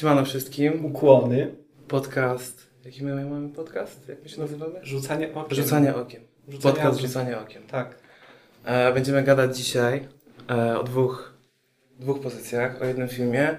[0.00, 0.84] Siemano wszystkim.
[0.84, 1.54] Ukłony.
[1.88, 2.70] Podcast.
[2.84, 4.08] Jaki my mamy podcast?
[4.08, 4.80] Jak my się nazywamy?
[4.82, 5.56] Rzucanie okiem.
[5.56, 6.22] Rzucanie okiem.
[6.48, 7.08] Rzucanie Podcast okiem.
[7.08, 7.62] Rzucanie okiem.
[7.66, 7.98] Tak.
[8.64, 10.08] E, będziemy gadać dzisiaj
[10.50, 11.34] e, o dwóch,
[11.98, 12.82] dwóch pozycjach.
[12.82, 13.58] O jednym filmie.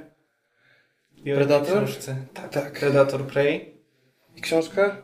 [1.25, 1.77] I o Predator?
[1.77, 2.15] książce.
[2.33, 2.79] Tak, Tak.
[2.79, 3.75] Predator Prey.
[4.35, 5.01] I książka?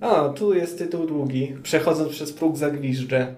[0.00, 1.56] A, tu jest tytuł długi.
[1.62, 3.34] Przechodząc przez próg zagwiżdżę.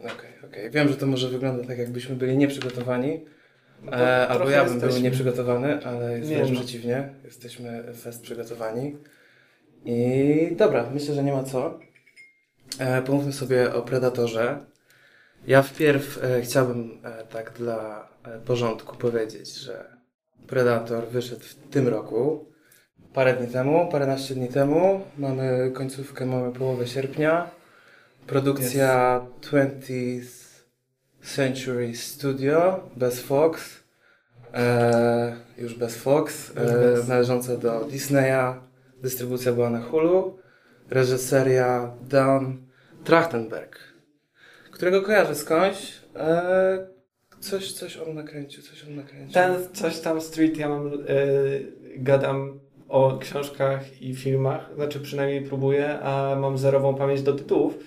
[0.00, 0.70] Okej, okej.
[0.70, 3.33] Wiem, że to może wygląda tak, jakbyśmy byli nieprzygotowani.
[3.92, 5.02] E, albo ja bym był jesteśmy.
[5.02, 6.60] nieprzygotowany, ale jest Nie wręcz no.
[6.60, 7.14] przeciwnie.
[7.24, 8.96] Jesteśmy fest przygotowani.
[9.84, 11.78] I dobra, myślę, że nie ma co.
[12.78, 14.64] E, pomówmy sobie o Predatorze.
[15.46, 19.84] Ja wpierw e, chciałbym e, tak dla e, porządku powiedzieć, że
[20.46, 22.44] Predator wyszedł w tym roku.
[23.14, 25.00] Parę dni temu, paręnaście dni temu.
[25.18, 27.50] Mamy końcówkę, mamy połowę sierpnia.
[28.26, 30.43] Produkcja 20th
[31.24, 33.84] Century Studio bez Fox.
[34.54, 36.52] E, już bez Fox.
[36.56, 38.54] E, należąca do Disneya.
[39.02, 40.38] Dystrybucja była na Hulu.
[40.90, 42.56] Reżyseria Dan
[43.04, 43.78] Trachtenberg,
[44.70, 45.92] którego kojarzę skądś.
[46.16, 46.86] E,
[47.40, 49.34] coś, coś on nakręcił, coś on nakręcił.
[49.34, 50.92] Ten coś tam street, ja mam, e,
[51.96, 57.78] gadam o książkach i filmach, znaczy przynajmniej próbuję, a mam zerową pamięć do tytułów,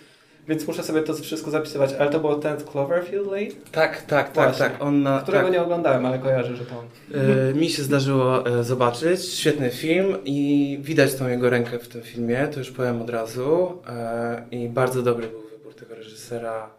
[0.48, 1.94] więc muszę sobie to wszystko zapisywać.
[1.94, 4.60] Ale to było ten Cloverfield Lane, Tak, tak, tak, Właśnie.
[4.66, 4.84] tak.
[4.84, 5.54] On na, którego tak.
[5.54, 6.86] nie oglądałem, ale kojarzę, że to on.
[7.16, 9.26] E, mi się zdarzyło e, zobaczyć.
[9.26, 13.82] Świetny film i widać tą jego rękę w tym filmie, to już powiem od razu.
[13.90, 16.70] E, I bardzo dobry był wybór tego reżysera,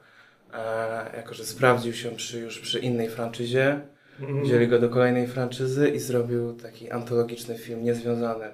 [1.16, 3.80] jako że sprawdził się przy, już przy innej franczyzie.
[4.20, 4.42] Mhm.
[4.44, 8.44] Wzięli go do kolejnej franczyzy i zrobił taki antologiczny film, niezwiązany,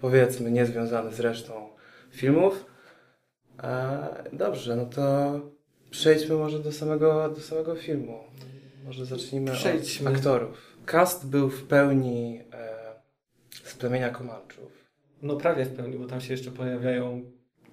[0.00, 1.68] powiedzmy, niezwiązany z resztą
[2.10, 2.71] filmów.
[4.32, 5.40] Dobrze, no to
[5.90, 8.18] przejdźmy może do samego, do samego filmu.
[8.84, 10.10] Może zacznijmy Przejdźmy.
[10.10, 10.76] od aktorów.
[10.86, 12.68] Cast był w pełni e,
[13.64, 14.72] z plemienia Komanczów.
[15.22, 17.22] No prawie w pełni, bo tam się jeszcze pojawiają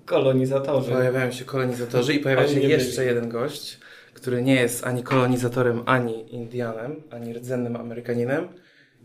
[0.06, 0.92] kolonizatorzy.
[0.92, 3.08] Pojawiają się kolonizatorzy i pojawia się jeszcze byli.
[3.08, 3.80] jeden gość,
[4.14, 8.48] który nie jest ani kolonizatorem, ani Indianem, ani rdzennym Amerykaninem.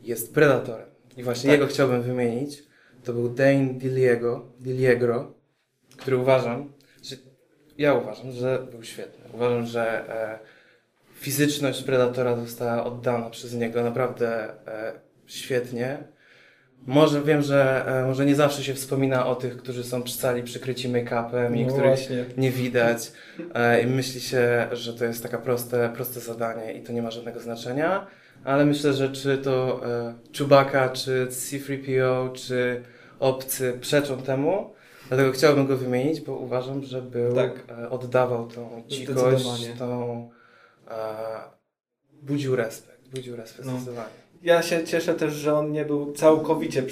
[0.03, 0.87] Jest predatorem.
[1.16, 1.61] I właśnie Tak.
[1.61, 2.62] jego chciałbym wymienić.
[3.05, 5.33] To był Dane Diliego, Diliegro,
[5.97, 6.72] który uważam,
[7.79, 9.25] ja uważam, że był świetny.
[9.35, 10.39] Uważam, że e,
[11.15, 14.93] fizyczność Predatora została oddana przez niego naprawdę e,
[15.27, 15.99] świetnie.
[16.87, 20.89] Może wiem, że e, może nie zawsze się wspomina o tych, którzy są cali przykryci
[20.89, 22.25] make-upem i No których właśnie.
[22.37, 23.13] nie widać
[23.55, 27.11] e, i myśli się, że to jest taka proste, proste zadanie i to nie ma
[27.11, 28.07] żadnego znaczenia,
[28.45, 32.83] ale myślę, że czy to e, Chewbacca, czy C-3PO, czy
[33.21, 34.74] obcy przeczą temu,
[35.09, 37.65] dlatego chciałbym go wymienić, bo uważam, że był, Tak.
[37.78, 39.44] e, oddawał tą dzikość,
[39.78, 40.31] tą
[40.91, 40.94] e,
[42.22, 43.72] budził respekt, budził respekt No.
[43.72, 44.25] zdecydowanie.
[44.42, 46.82] Ja się cieszę też, że on nie był całkowicie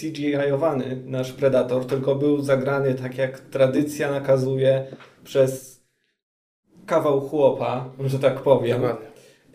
[0.00, 4.86] CGI-owany, nasz Predator, tylko był zagrany tak jak tradycja nakazuje
[5.24, 5.80] przez
[6.86, 8.80] kawał chłopa, że tak powiem.
[8.82, 9.06] Dokładnie.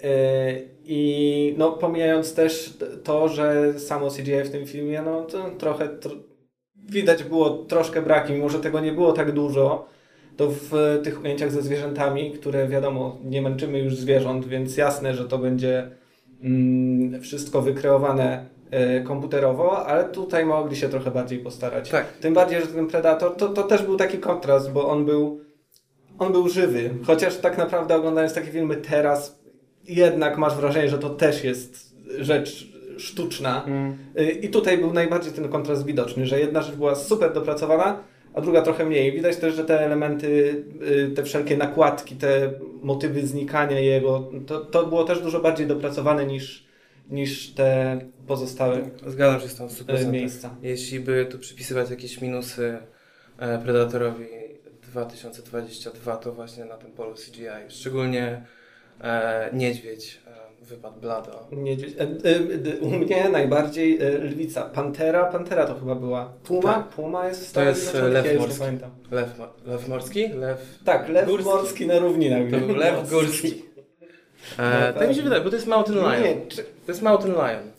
[0.04, 5.88] E, I no, pomijając też to, że samo CGI w tym filmie, no to trochę
[5.88, 6.20] tr-
[6.90, 9.94] widać było troszkę braki, mimo że tego nie było tak dużo,
[10.38, 15.26] to w tych ujęciach ze zwierzętami, które wiadomo, nie męczymy już zwierząt, więc jasne, że
[15.26, 15.90] to będzie
[16.44, 21.90] mm, wszystko wykreowane e, komputerowo, ale tutaj mogli się trochę bardziej postarać.
[21.90, 22.14] Tak.
[22.14, 25.42] Tym bardziej, że ten Predator to, to też był taki kontrast, bo on był,
[26.20, 26.90] on był żywy.
[27.06, 29.44] Chociaż tak naprawdę oglądając takie filmy teraz,
[29.88, 33.64] jednak masz wrażenie, że to też jest rzecz sztuczna.
[33.64, 33.98] Mm.
[34.20, 38.42] Y, I tutaj był najbardziej ten kontrast widoczny, że jedna rzecz była super dopracowana, a
[38.42, 39.12] druga trochę mniej.
[39.12, 42.52] Widać też, że te elementy, y, te wszelkie nakładki, te
[42.82, 46.66] motywy znikania jego, to, to było też dużo bardziej dopracowane niż,
[47.10, 50.02] niż te pozostałe Zgadzam się z tą 100%.
[50.02, 50.56] y, miejsca.
[50.62, 52.78] Jeśli by tu przypisywać jakieś minusy
[53.38, 54.26] e, Predatorowi
[54.82, 57.70] 2022, to właśnie na tym polu CGI.
[57.70, 58.46] Szczególnie
[59.02, 61.48] e, niedźwiedź e, wypadł blado.
[61.52, 61.96] Niedźwiedź.
[61.98, 62.06] E, e,
[62.74, 64.62] e, U mnie najbardziej e, lwica.
[64.62, 66.34] Pantera, Pantera to chyba była.
[66.44, 66.74] Puma?
[66.74, 66.88] Tak.
[66.90, 68.14] Puma jest w To stanie jest, zjednoczonych?
[68.14, 68.66] lew Ja już nie morski.
[68.66, 68.92] pamiętam.
[69.12, 69.30] Lew,
[69.66, 70.28] lew morski?
[70.28, 70.80] Lew.
[70.86, 71.46] Tak, lew Górski.
[71.50, 72.52] morski na równинach.
[72.52, 73.54] To był lew górski.
[74.60, 75.24] E, No tak mi się tak.
[75.24, 76.24] wydaje, bo to jest Mountain Lion.
[76.24, 77.72] Nie, czy, To jest Mountain Lion.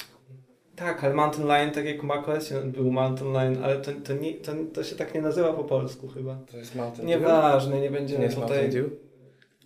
[0.77, 4.53] tak, ale Mountain Lion, tak jak Macos był Mountain Lion, ale to, to, nie, to,
[4.75, 6.37] to się tak nie nazywa po polsku chyba.
[6.51, 7.09] To jest Mountain.
[7.09, 8.51] Nieważne, nie Nie będziemy jest tutaj...
[8.63, 8.93] Mountain Dew?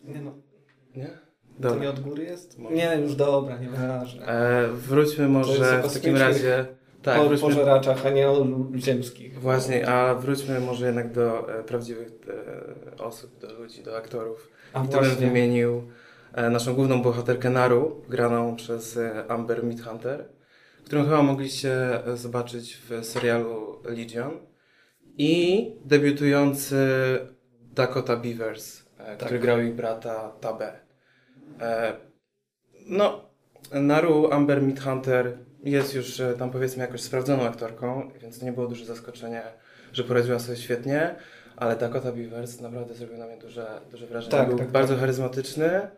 [0.05, 0.31] Nie no,
[0.97, 1.09] Nie?
[1.63, 1.91] To nie Dobra.
[1.91, 2.59] od góry jest?
[2.59, 2.77] Może.
[2.77, 4.27] Nie, już dobra, nieważne.
[4.27, 6.67] E, wróćmy może w takim razie...
[7.03, 8.47] Tak, po, wróćmy pożeraczach, a nie o
[8.77, 9.41] ziemskich.
[9.41, 12.09] Właśnie, a wróćmy może jednak do e, prawdziwych
[12.99, 14.51] e, osób, do ludzi, do aktorów.
[14.73, 15.83] A I tu bym wymienił
[16.33, 20.25] e, naszą główną bohaterkę Naru, graną przez e, Amber Midhunter,
[20.85, 24.31] którą chyba mogliście e, zobaczyć w serialu Legion
[25.19, 26.77] i debiutujący
[27.75, 30.88] Dakota Beavers, e, który grał ich brata Tabe.
[31.61, 31.93] E,
[32.87, 33.21] no,
[33.73, 38.67] Naru Amber Midhunter jest już e, tam powiedzmy jakoś sprawdzoną aktorką, więc to nie było
[38.67, 39.43] duże zaskoczenie,
[39.93, 41.15] że poradziła sobie świetnie,
[41.57, 44.31] ale Dakota Beavers naprawdę zrobił na mnie duże, duże wrażenie.
[44.31, 45.01] Tak, Był tak, bardzo tak.
[45.01, 45.89] charyzmatyczny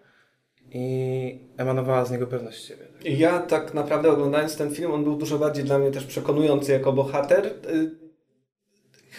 [0.73, 2.85] i emanowała z niego pewność siebie.
[3.05, 6.93] Ja tak naprawdę oglądając ten film, on był dużo bardziej dla mnie też przekonujący jako
[6.93, 7.47] bohater.
[7.47, 8.11] Y,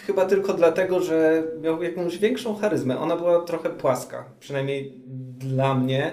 [0.06, 2.98] Chyba tylko dlatego, że miał jakąś większą charyzmę.
[2.98, 5.02] Ona była trochę płaska, przynajmniej
[5.44, 6.12] dla mnie.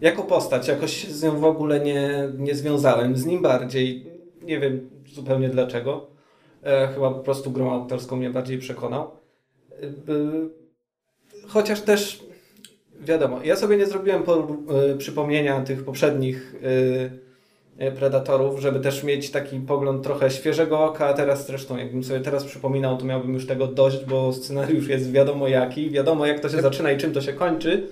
[0.00, 3.16] Jako postać, jakoś się z nią w ogóle nie, nie związałem.
[3.16, 4.06] Z nim bardziej.
[4.42, 6.06] Nie wiem zupełnie dlaczego.
[6.62, 9.10] E, chyba po prostu grą aktorską mnie bardziej przekonał.
[9.82, 10.64] Y,
[11.48, 12.24] Chociaż też
[13.00, 14.46] wiadomo, ja sobie nie zrobiłem por,
[14.92, 21.06] y, przypomnienia tych poprzednich y, y, Predatorów, żeby też mieć taki pogląd trochę świeżego oka,
[21.06, 25.12] a teraz zresztą jakbym sobie teraz przypominał, to miałbym już tego dość, bo scenariusz jest
[25.12, 27.88] wiadomo jaki, wiadomo jak to się zaczyna i czym to się kończy.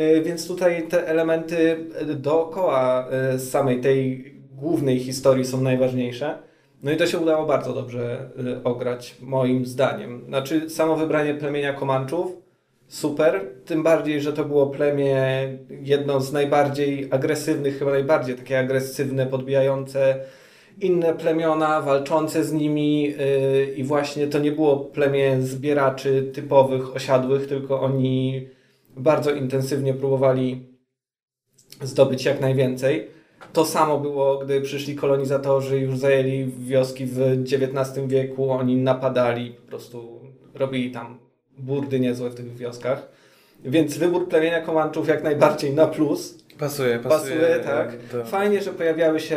[0.00, 6.38] Y, Więc tutaj te elementy dookoła y, samej tej głównej historii są najważniejsze.
[6.82, 10.24] No i to się udało bardzo dobrze y, ograć, moim zdaniem.
[10.28, 12.36] Znaczy, samo wybranie plemienia Komanczów
[12.88, 15.22] super, tym bardziej, że to było plemię
[15.82, 20.20] jedno z najbardziej agresywnych, chyba najbardziej takie agresywne, podbijające
[20.80, 23.14] inne plemiona, walczące z nimi
[23.76, 28.46] i właśnie to nie było plemię zbieraczy typowych, osiadłych, tylko oni
[28.96, 30.66] bardzo intensywnie próbowali
[31.82, 33.08] zdobyć jak najwięcej.
[33.52, 39.68] To samo było, gdy przyszli kolonizatorzy, już zajęli wioski w XIX wieku, oni napadali, po
[39.68, 40.20] prostu
[40.54, 41.18] robili tam
[41.58, 43.08] burdy niezłe w tych wioskach.
[43.64, 46.38] Więc wybór plemienia Komanczów jak najbardziej na plus.
[46.58, 47.36] Pasuje, pasuje.
[47.36, 47.96] Pasuje, tak.
[48.12, 48.24] Do...
[48.24, 49.36] Fajnie, że pojawiały się,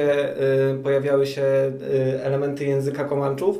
[0.80, 3.60] y, pojawiały się y, elementy języka Komanczów.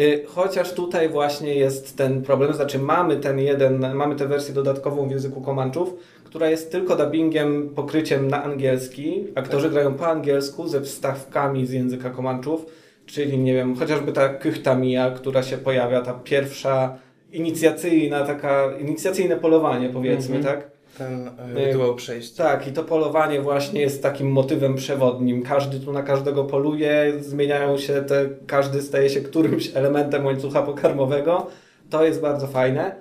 [0.00, 5.08] Y, chociaż tutaj właśnie jest ten problem, znaczy mamy ten jeden, mamy tę wersję dodatkową
[5.08, 5.94] w języku Komanczów,
[6.24, 9.24] która jest tylko dubbingiem, pokryciem na angielski.
[9.34, 9.72] Aktorzy Tak.
[9.72, 12.66] grają po angielsku ze wstawkami z języka Komanczów,
[13.06, 16.98] czyli nie wiem, chociażby ta Kychta Mija, która się pojawia, ta pierwsza
[17.32, 20.54] inicjacyjna, taka, inicjacyjne polowanie powiedzmy, Mhm.
[20.56, 20.70] tak?
[21.00, 22.44] Ten e, rytuał przejścia.
[22.44, 25.42] Tak, i to polowanie właśnie jest takim motywem przewodnim.
[25.42, 31.46] Każdy tu na każdego poluje, zmieniają się te, każdy staje się którymś elementem łańcucha pokarmowego.
[31.90, 32.94] To jest bardzo fajne.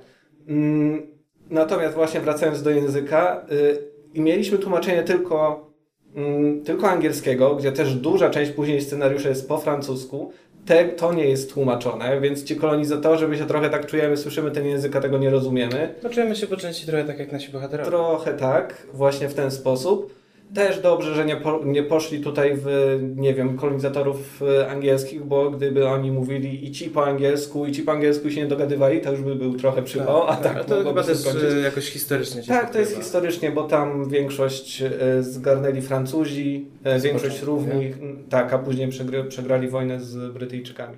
[0.47, 1.19] Mm,
[1.49, 3.77] Natomiast właśnie wracając do języka, y,
[4.13, 5.67] i mieliśmy tłumaczenie tylko,
[6.15, 10.31] mm, tylko angielskiego, gdzie też duża część później scenariusza jest po francusku.
[10.65, 14.65] Te, to nie jest tłumaczone, więc ci kolonizatorzy, my się trochę tak czujemy, słyszymy ten
[14.65, 15.95] język, a tego nie rozumiemy.
[16.01, 17.89] Poczujemy się po części trochę tak jak nasi bohaterowie.
[17.89, 20.19] Trochę tak, właśnie w ten sposób.
[20.53, 25.51] Też dobrze, że nie, po, nie poszli tutaj w, nie wiem, kolonizatorów e, angielskich, bo
[25.51, 29.11] gdyby oni mówili i ci po angielsku, i ci po angielsku się nie dogadywali, to
[29.11, 31.53] już by był trochę przypał, a tak, a to chyba też skończyć.
[31.53, 33.03] e, jakoś historycznie Tak, to jest pokrywa.
[33.03, 36.67] historycznie, bo tam większość e, zgarnęli Francuzi,
[36.97, 37.97] Z większość równych,
[38.29, 38.89] tak, a później
[39.29, 40.97] przegrali wojnę z Brytyjczykami.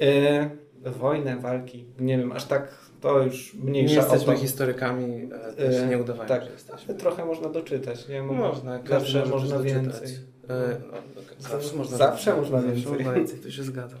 [0.00, 0.50] E,
[0.84, 4.40] wojnę, walki, nie wiem, aż tak to już Nie mniejsza o jesteśmy to.
[4.40, 6.44] historykami, też E, nie udawajmy, tak.
[6.44, 6.94] że jesteśmy.
[6.94, 8.22] Trochę można doczytać, nie?
[8.22, 9.84] Mo- Można, każdy zawsze można więcej.
[9.84, 10.10] doczytać.
[11.38, 12.42] Zawsze można Zawsze więcej.
[12.42, 12.92] można Zawsze więcej.
[12.92, 13.98] można więcej, tu się zgadzam.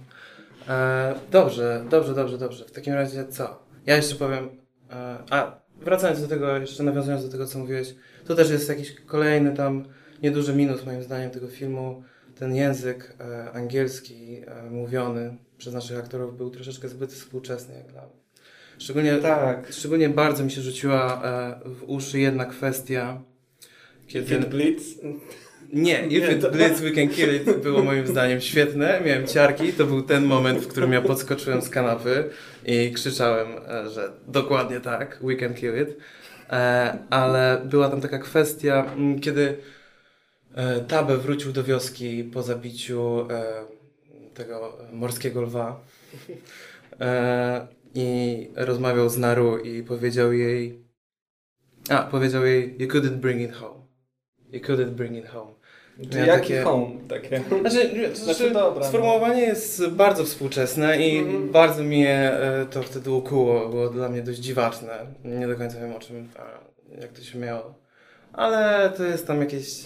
[0.68, 2.64] E, dobrze, dobrze, dobrze, dobrze.
[2.64, 3.62] W takim razie co?
[3.86, 4.48] Ja jeszcze powiem,
[4.90, 7.94] e, a wracając do tego, jeszcze nawiązując do tego, co mówiłeś,
[8.26, 9.84] to też jest jakiś kolejny tam
[10.22, 12.02] nieduży minus moim zdaniem tego filmu.
[12.38, 13.16] Ten język
[13.54, 18.23] angielski mówiony przez naszych aktorów był troszeczkę zbyt współczesny jak dla mnie.
[18.78, 19.72] Szczególnie, Tak.
[19.72, 23.20] szczególnie bardzo mi się rzuciła e, w uszy jedna kwestia,
[24.06, 24.26] kiedy...
[24.28, 24.82] Kiedy Blitz.
[25.72, 29.00] Nie, If It Blitz, We Can Kill It było moim zdaniem świetne.
[29.04, 29.72] Miałem ciarki.
[29.72, 32.30] To był ten moment, w którym ja podskoczyłem z kanapy
[32.66, 35.96] i krzyczałem, e, że dokładnie tak, We Can Kill It.
[36.50, 39.56] E, Ale była tam taka kwestia, kiedy
[40.88, 43.28] Tabe wrócił do wioski po zabiciu
[44.34, 45.80] tego morskiego lwa
[47.94, 50.84] i rozmawiał z Naru i powiedział jej
[51.88, 53.80] a, powiedział jej You couldn't bring it home.
[54.52, 55.50] You couldn't bring it home.
[56.12, 57.42] Ja jaki takie- home takie?
[57.60, 58.88] Znaczy, Znaczy, znaczy dobra, no.
[58.88, 61.50] sformułowanie jest bardzo współczesne i Mhm.
[61.50, 63.68] bardzo mnie e, to wtedy ukuło.
[63.68, 65.06] Było dla mnie dość dziwaczne.
[65.24, 66.28] Nie do końca wiem o czym,
[67.00, 67.74] jak to się miało.
[68.32, 69.84] Ale to jest tam jakieś...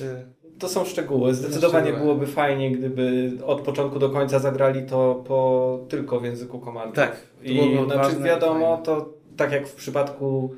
[0.59, 1.35] e, To są szczegóły.
[1.35, 2.05] Zdecydowanie szczegóły.
[2.05, 6.95] byłoby fajnie, gdyby od początku do końca zagrali to po, tylko w języku komandów.
[6.97, 7.61] Tak, I
[7.93, 10.55] znaczy wiadomo, to tak jak w przypadku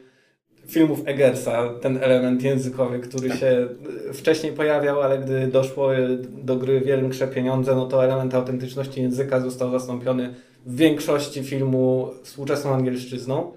[0.66, 3.38] filmów Eggersa, ten element językowy, który Tak.
[3.38, 3.68] się
[4.12, 5.88] wcześniej pojawiał, ale gdy doszło
[6.28, 10.34] do gry Wielkie Pieniądze, no to element autentyczności języka został zastąpiony
[10.66, 13.52] w większości filmu współczesną angielszczyzną.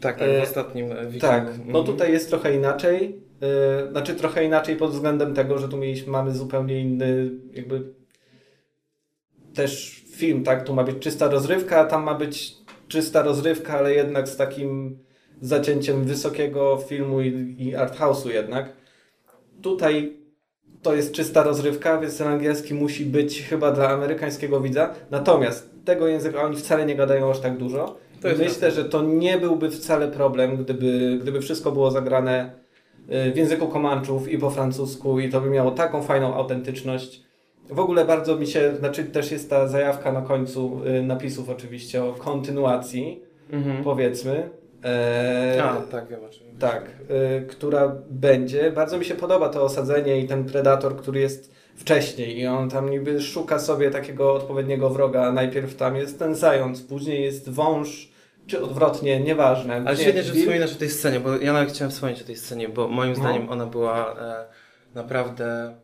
[0.00, 0.96] Tak, tak, E, w ostatnim e.
[1.20, 1.84] Tak, no Mhm.
[1.84, 3.20] tutaj jest trochę inaczej.
[3.44, 7.94] Yy, znaczy trochę inaczej pod względem tego, że tu mieliśmy, mamy zupełnie inny jakby
[9.54, 10.64] też film, tak?
[10.64, 12.54] Tu ma być czysta rozrywka, a tam ma być
[12.88, 14.98] czysta rozrywka, ale jednak z takim
[15.40, 18.72] zacięciem wysokiego filmu i, i art house'u jednak.
[19.62, 20.16] Tutaj
[20.82, 24.94] to jest czysta rozrywka, więc ten angielski musi być chyba dla amerykańskiego widza.
[25.10, 27.96] Natomiast tego języka oni wcale nie gadają aż tak dużo.
[28.38, 32.63] Myślę, że to nie byłby wcale problem, gdyby, gdyby wszystko było zagrane y,
[33.08, 37.22] w języku Komanczów i po francusku i to by miało taką fajną autentyczność.
[37.70, 42.04] W ogóle bardzo mi się, znaczy też jest ta zajawka na końcu y, napisów oczywiście
[42.04, 43.84] o kontynuacji, Mhm.
[43.84, 44.50] powiedzmy.
[44.84, 46.20] E, A, tak, wiem
[46.58, 46.90] tak,
[47.42, 48.72] y, która będzie.
[48.72, 52.90] Bardzo mi się podoba to osadzenie i ten predator, który jest wcześniej i on tam
[52.90, 55.32] niby szuka sobie takiego odpowiedniego wroga.
[55.32, 58.12] Najpierw tam jest ten zając, później jest wąż,
[58.46, 59.74] czy odwrotnie, nieważne.
[59.74, 62.36] Ale Nie, świetnie, że wspominasz o tej scenie, bo ja nawet chciałem wspomnieć o tej
[62.36, 63.16] scenie, bo moim No.
[63.16, 64.44] zdaniem ona była e,
[64.94, 65.74] naprawdę...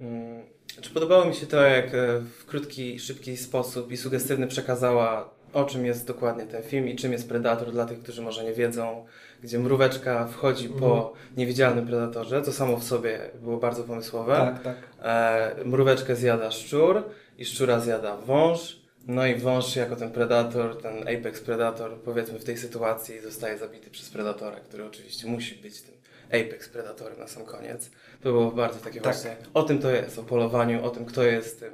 [0.00, 0.42] Mm,
[0.80, 5.64] czy podobało mi się to, jak e, w krótki, szybki sposób i sugestywny przekazała, o
[5.64, 9.04] czym jest dokładnie ten film i czym jest Predator dla tych, którzy może nie wiedzą,
[9.42, 11.36] gdzie mróweczka wchodzi po Mhm.
[11.36, 14.34] niewidzialnym Predatorze, to samo w sobie było bardzo pomysłowe.
[14.36, 14.76] Tak, tak.
[15.02, 17.02] E, mróweczkę zjada szczur
[17.38, 18.81] i szczura zjada wąż.
[19.06, 23.90] No i wąż jako ten predator, ten apex predator, powiedzmy w tej sytuacji zostaje zabity
[23.90, 25.94] przez predatora, który oczywiście musi być tym
[26.28, 27.90] apex predatorem na sam koniec.
[28.22, 29.14] To było bardzo takie Tak.
[29.14, 31.72] właśnie, o tym to jest, o polowaniu, o tym kto jest tym,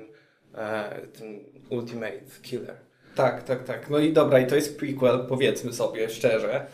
[0.54, 2.76] e, tym ultimate killer.
[3.14, 3.90] Tak, tak, tak.
[3.90, 6.66] No i dobra, i to jest prequel, powiedzmy sobie szczerze.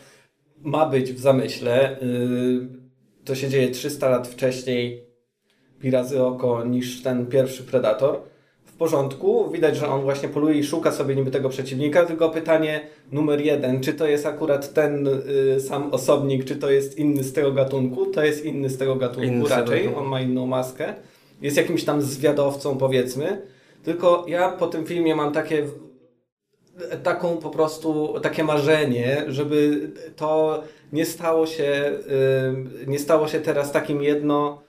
[0.61, 1.97] Ma być w zamyśle.
[2.01, 2.67] Yy,
[3.25, 5.07] to się dzieje 300 lat wcześniej,
[5.79, 8.21] pi razy oko, niż ten pierwszy Predator.
[8.75, 12.81] W porządku, widać, że on właśnie poluje i szuka sobie niby tego przeciwnika, tylko pytanie
[13.11, 15.07] numer jeden, czy to jest akurat ten
[15.55, 18.05] y, sam osobnik, czy to jest inny z tego gatunku?
[18.05, 19.99] To jest inny z tego gatunku Inny raczej, gatunku.
[19.99, 20.93] on ma inną maskę.
[21.41, 23.41] Jest jakimś tam zwiadowcą powiedzmy,
[23.83, 25.67] tylko ja po tym filmie mam takie
[27.03, 30.63] taką po prostu, takie marzenie, żeby to
[30.93, 31.91] nie stało się,
[32.83, 34.61] y, nie stało się teraz takim jedno,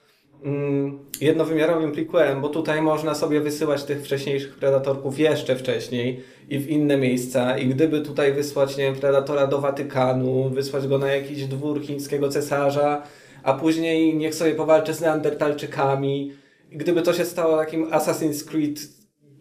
[1.20, 6.96] jednowymiarowym prequelem, bo tutaj można sobie wysyłać tych wcześniejszych Predatorków jeszcze wcześniej i w inne
[6.96, 7.58] miejsca.
[7.58, 12.28] I gdyby tutaj wysłać, nie wiem, Predatora do Watykanu, wysłać go na jakiś dwór chińskiego
[12.28, 13.02] cesarza,
[13.42, 16.32] a później niech sobie powalczy z Neandertalczykami.
[16.72, 18.78] I gdyby to się stało takim Assassin's Creed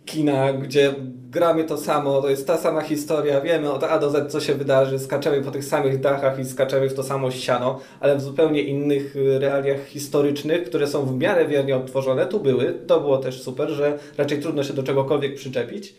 [0.05, 0.93] kina, gdzie
[1.29, 4.53] gramy to samo, to jest ta sama historia, wiemy od A do Z, co się
[4.53, 8.61] wydarzy, skaczemy po tych samych dachach i skaczemy w to samo ściano, ale w zupełnie
[8.61, 12.73] innych y, realiach historycznych, które są w miarę wiernie odtworzone, tu były.
[12.87, 15.95] To było też super, że raczej trudno się do czegokolwiek przyczepić.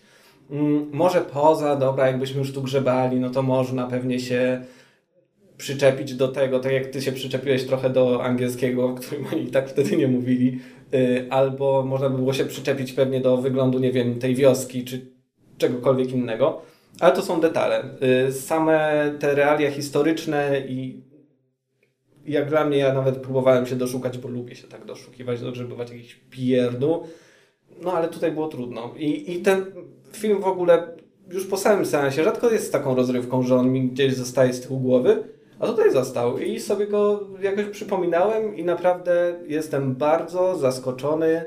[0.50, 4.62] Mm, może poza, dobra, jakbyśmy już tu grzebali, no to można pewnie się
[5.56, 9.68] przyczepić do tego, tak jak ty się przyczepiłeś trochę do angielskiego, o którym oni tak
[9.68, 10.60] wtedy nie mówili,
[10.94, 15.06] y, albo można by było się przyczepić pewnie do wyglądu, nie wiem, tej wioski, czy
[15.58, 16.62] czegokolwiek innego,
[17.00, 17.84] ale to są detale.
[18.28, 21.06] Y, Same te realia historyczne i
[22.26, 26.14] jak dla mnie, ja nawet próbowałem się doszukać, bo lubię się tak doszukiwać, dogrzebywać jakichś
[26.30, 27.02] pierdu,
[27.82, 28.94] no ale tutaj było trudno.
[28.96, 29.64] I, I ten
[30.12, 30.96] film w ogóle
[31.30, 34.80] już po samym seansie rzadko jest taką rozrywką, że on mi gdzieś zostaje z tyłu
[34.80, 41.44] głowy, a tutaj został i sobie go jakoś przypominałem i naprawdę jestem bardzo zaskoczony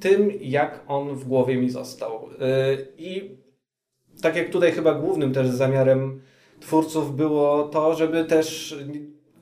[0.00, 2.28] tym, jak on w głowie mi został.
[2.30, 3.36] Yy, I
[4.22, 6.20] tak jak tutaj chyba głównym też zamiarem
[6.60, 8.76] twórców było to, żeby też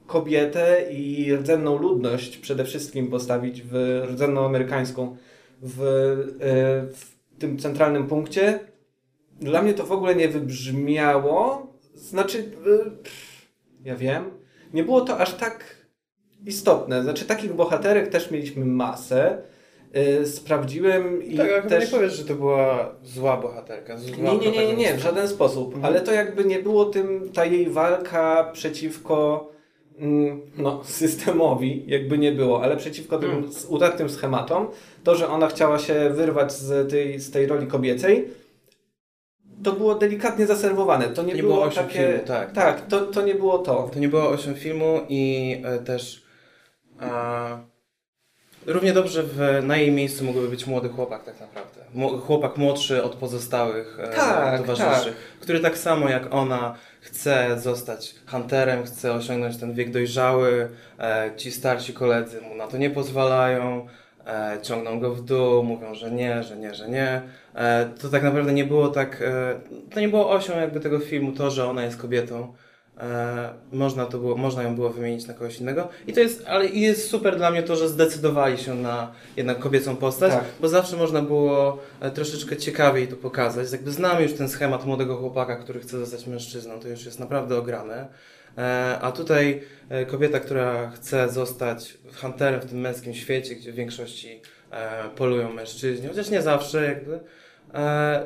[0.07, 5.17] kobietę i rdzenną ludność przede wszystkim postawić w rdzenną amerykańską
[5.63, 8.61] w, yy, w tym centralnym punkcie.
[9.41, 11.67] Dla mnie to w ogóle nie wybrzmiało.
[11.95, 13.30] Znaczy, yy, pff,
[13.85, 14.25] ja wiem,
[14.75, 15.65] nie było to aż tak
[16.47, 17.03] istotne.
[17.03, 19.43] Znaczy, takich bohaterek też mieliśmy masę.
[20.19, 21.85] Yy, sprawdziłem i tak, ale też...
[21.93, 23.99] nie powiesz, że to była zła bohaterka.
[23.99, 25.67] Zła Nie, nie, nie, nie, nie, w żaden sposób.
[25.75, 25.85] Mhm.
[25.85, 29.49] Ale to jakby nie było tym, ta jej walka przeciwko
[29.99, 34.67] mm, no, systemowi, jakby nie było, ale przeciwko tym s- utartym schematom,
[35.05, 38.29] to, że ona chciała się wyrwać z tej, z tej roli kobiecej,
[39.65, 41.09] to było delikatnie zaserwowane.
[41.09, 41.99] To nie, Nie było, było osiem takie...
[41.99, 42.53] filmu, tak.
[42.53, 43.91] tak to, to nie było to.
[43.93, 46.23] To nie było 8 filmu i e, też
[48.67, 51.81] Równie dobrze w, na jej miejscu mógłby być młody chłopak tak naprawdę.
[51.95, 55.15] Mo- Chłopak młodszy od pozostałych e, Tak, towarzyszy, tak.
[55.41, 61.53] który tak samo jak ona chce zostać hunterem, chce osiągnąć ten wiek dojrzały, e, ci
[61.53, 63.87] starsi koledzy mu na to nie pozwalają,
[64.63, 67.23] ciągną go w dół, mówią, że nie, że nie, że nie.
[67.55, 69.61] E, to tak naprawdę nie było tak, e,
[69.95, 72.53] to nie było osią jakby tego filmu, to, że ona jest kobietą.
[73.01, 75.89] E, można, to było, można ją było wymienić na kogoś innego.
[76.07, 79.97] I to jest, ale jest super dla mnie to, że zdecydowali się na jednak kobiecą
[79.97, 80.45] postać, Tak.
[80.61, 83.73] bo zawsze można było e, troszeczkę ciekawiej to pokazać.
[83.73, 87.59] Jakby znamy już ten schemat młodego chłopaka, który chce zostać mężczyzną, to już jest naprawdę
[87.59, 88.09] ograne.
[88.59, 93.75] E, a tutaj e, kobieta, która chce zostać hunterem w tym męskim świecie, gdzie w
[93.75, 97.21] większości e, polują mężczyźni, chociaż nie zawsze jakby.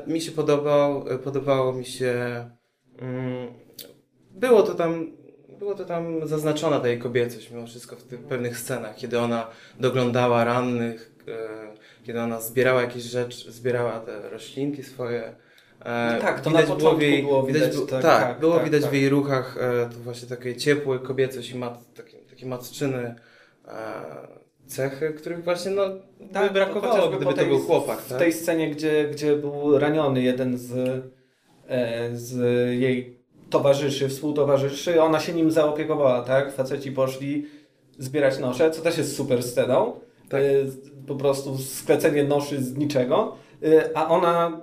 [0.07, 2.45] Mi się podobał, podobało mi się
[2.99, 3.49] mm,
[4.31, 5.16] było to tam,
[5.59, 9.47] było to tam zaznaczona ta jej kobiecość mimo wszystko w tych pewnych scenach, kiedy ona
[9.81, 11.14] doglądała rannych,
[12.04, 15.35] kiedy ona zbierała jakieś rzeczy, zbierała te roślinki swoje.
[15.81, 18.83] E, No tak, to na początku było widać, było- tak, tak, tak, było tak, widać
[18.83, 18.90] tak.
[18.90, 23.14] w jej ruchach e, to właśnie takie ciepłe kobiecość i mat, takie, takie matczyny
[23.69, 23.75] e,
[24.66, 25.83] cechy, których właśnie no,
[26.21, 27.99] by brakowało, gdyby to tej- był chłopak.
[28.00, 28.19] W tak?
[28.19, 31.02] tej scenie, gdzie, gdzie był raniony jeden z,
[32.12, 32.35] z
[32.81, 33.16] jej
[33.50, 36.52] towarzyszy, współtowarzyszy, ona się nim zaopiekowała, tak?
[36.52, 37.47] Faceci poszli
[37.99, 39.93] zbierać nosze, co też jest super sceną.
[40.28, 40.43] Tak.
[41.07, 43.37] Po prostu sklecenie noszy z niczego,
[43.95, 44.61] a ona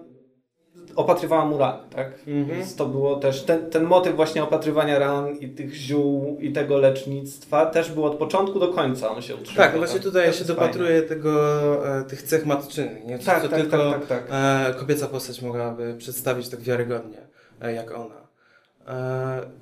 [0.95, 2.07] opatrywała mu rany, tak?
[2.27, 2.45] Mhm.
[2.45, 6.77] Więc to było też, ten, ten motyw właśnie opatrywania ran i tych ziół i tego
[6.77, 9.57] lecznictwa też był od początku do końca, on się utrzymał.
[9.67, 13.19] Tak, właśnie tutaj ja się jest dopatruję tego, e, tych cech matczynych, nie?
[13.19, 17.17] Co, Tak, co tak, tylko tak, tak, E, kobieca postać mogłaby przedstawić tak wiarygodnie,
[17.62, 18.21] e, jak ona.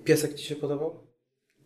[0.04, 0.96] Piesek Ci się podobał?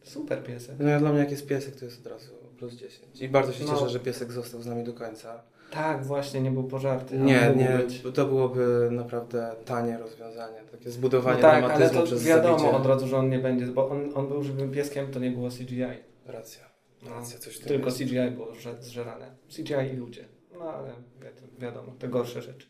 [0.03, 0.75] Super piesek.
[0.79, 3.21] No, dla mnie jak jest piesek, to jest od razu plus 10.
[3.21, 3.73] I bardzo się No.
[3.73, 5.43] cieszę, że piesek został z nami do końca.
[5.73, 7.17] Tak, właśnie, nie był pożarty.
[7.17, 8.01] Nie, nie, być.
[8.13, 12.77] to byłoby naprawdę tanie rozwiązanie, takie zbudowanie No tak, ale to przez wiadomo zabicie.
[12.77, 15.49] od razu, że on nie będzie, bo on, on był żywym pieskiem, to nie było
[15.49, 15.83] CGI.
[16.25, 16.63] Racja,
[17.03, 17.97] No, racja, coś tym tylko jest.
[17.97, 19.35] CGI było że- zżerane.
[19.49, 20.25] CGI i ludzie.
[20.59, 22.67] No ale wi- wiadomo, te gorsze rzeczy.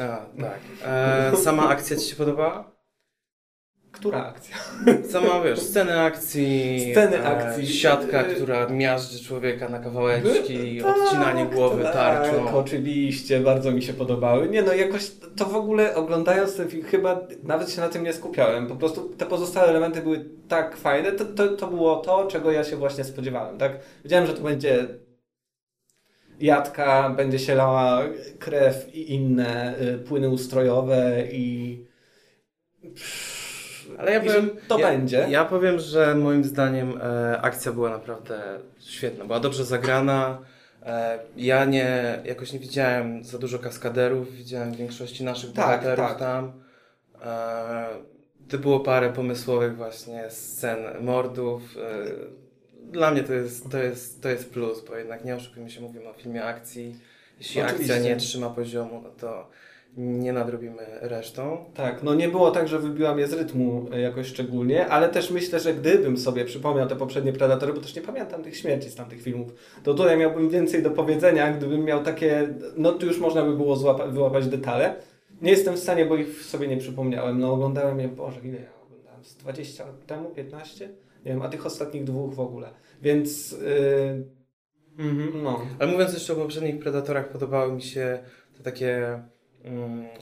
[0.00, 0.60] A, tak.
[1.32, 2.77] E, sama akcja Ci się podobała?
[3.98, 4.56] Która akcja?
[5.12, 7.66] Sama, wiesz, sceny akcji, Sceny e, akcji.
[7.68, 12.56] siatka, E, która miażdży człowieka na kawałeczki, Tak, odcinanie głowy tak, tarczą.
[12.58, 14.48] oczywiście, bardzo mi się podobały.
[14.48, 18.12] Nie no, jakoś to w ogóle oglądając ten film, chyba nawet się na tym nie
[18.12, 18.66] skupiałem.
[18.66, 21.12] Po prostu te pozostałe elementy były tak fajne.
[21.12, 23.72] To, to, to było to, czego ja się właśnie spodziewałem, tak?
[24.04, 24.86] Wiedziałem, że to będzie
[26.40, 28.02] jadka, będzie się lała
[28.38, 31.78] krew i inne y, płyny ustrojowe i...
[33.98, 35.26] Ale ja powiem, że to ja, będzie.
[35.30, 38.40] Ja powiem, że moim zdaniem e, akcja była naprawdę
[38.80, 39.24] świetna.
[39.24, 40.38] Była dobrze zagrana.
[40.86, 44.32] E, ja nie, jakoś nie widziałem za dużo kaskaderów.
[44.32, 46.18] Widziałem większości naszych Tak, bohaterów tak.
[46.18, 46.52] tam.
[47.24, 47.86] E,
[48.48, 51.62] to było parę pomysłowych właśnie scen mordów.
[51.76, 52.38] E,
[52.92, 56.08] dla mnie to jest, to, jest, to jest plus, bo jednak nie oszukujmy się, mówimy
[56.08, 56.96] o filmie akcji.
[57.38, 57.94] Jeśli Oczywiście.
[57.94, 59.48] akcja nie trzyma poziomu, no to
[59.98, 61.64] nie nadrobimy resztą.
[61.74, 65.30] Tak, no nie było tak, że wybiłam je z rytmu e, jakoś szczególnie, ale też
[65.30, 68.94] myślę, że gdybym sobie przypomniał te poprzednie Predatory, bo też nie pamiętam tych śmierci z
[68.94, 73.42] tamtych filmów, to tutaj miałbym więcej do powiedzenia, gdybym miał takie, no tu już można
[73.42, 74.94] by było złapa- wyłapać detale.
[75.42, 77.38] Nie jestem w stanie, bo ich sobie nie przypomniałem.
[77.38, 79.24] No oglądałem je, Boże, ile ja oglądałem?
[79.24, 80.88] Z 20 lat temu, 15?
[81.24, 82.70] Nie wiem, a tych ostatnich dwóch w ogóle.
[83.02, 84.24] Więc, yy,
[85.42, 85.60] no.
[85.78, 88.18] Ale mówiąc jeszcze o poprzednich Predatorach, podobały mi się
[88.56, 89.22] te takie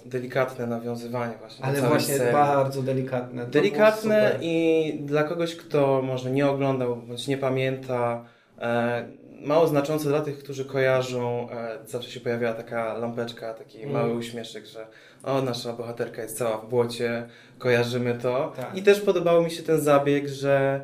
[0.07, 2.33] delikatne nawiązywanie właśnie Ale właśnie serii.
[2.33, 3.47] bardzo delikatne.
[3.47, 8.25] Delikatne i dla kogoś, kto może nie oglądał bądź nie pamięta,
[8.61, 9.07] e,
[9.41, 13.93] mało znaczące dla tych, którzy kojarzą, e, zawsze się pojawiała taka lampeczka, taki Mm.
[13.93, 14.87] mały uśmieszek, że
[15.23, 17.27] o, nasza bohaterka jest cała w błocie,
[17.59, 18.53] kojarzymy to.
[18.57, 18.77] Tak.
[18.79, 20.81] I też podobał mi się ten zabieg, że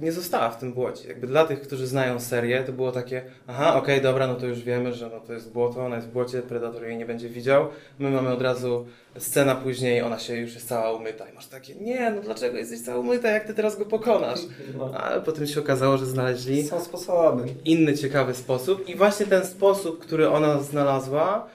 [0.00, 1.08] nie została w tym błocie.
[1.08, 4.60] Jakby dla tych, którzy znają serię, to było takie, aha, okej, dobra, no to już
[4.62, 7.68] wiemy, że no to jest błoto, ona jest w błocie, Predator jej nie będzie widział.
[7.98, 8.86] My mamy od razu
[9.18, 12.80] scena później, ona się już jest cała umyta i masz takie, nie, no dlaczego jesteś
[12.82, 14.40] cała umyta, jak ty teraz go pokonasz?
[14.94, 17.42] Ale potem się okazało, że znaleźli Są sposoby.
[17.64, 21.46] inny ciekawy sposób i właśnie ten sposób, który ona znalazła,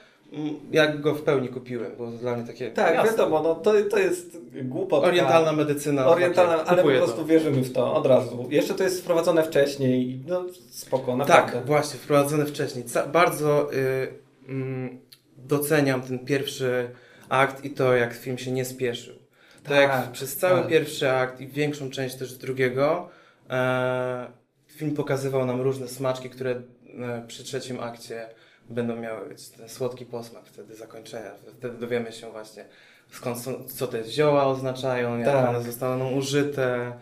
[0.72, 3.10] jak go w pełni kupiłem, to dla mnie takie Tak, jasne.
[3.10, 5.08] wiadomo, no to, to jest głupotka.
[5.08, 6.06] orientalna medycyna.
[6.06, 8.46] Orientalna, ale po prostu wierzymy w to od razu.
[8.50, 11.52] Jeszcze to jest wprowadzone wcześniej i no spoko, naprawdę.
[11.52, 12.84] Tak, właśnie, wprowadzone wcześniej.
[13.12, 14.08] Bardzo y,
[14.48, 14.98] mm,
[15.36, 16.90] doceniam ten pierwszy
[17.28, 19.14] akt i to, jak film się nie spieszył.
[19.62, 20.68] To Tak, jak przez cały tak.
[20.68, 23.08] pierwszy akt i większą część też drugiego,
[23.50, 24.26] e,
[24.66, 28.28] film pokazywał nam różne smaczki, które e, przy trzecim akcie
[28.70, 31.30] będą miały być ten słodki posmak wtedy zakończenia.
[31.58, 32.64] Wtedy dowiemy się właśnie
[33.10, 35.48] skąd są, co te zioła oznaczają, jak Tak.
[35.48, 36.92] one zostaną użyte,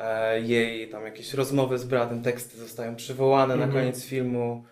[0.00, 3.72] e, jej tam jakieś rozmowy z bratem, teksty zostają przywołane na Mhm.
[3.84, 4.64] koniec filmu.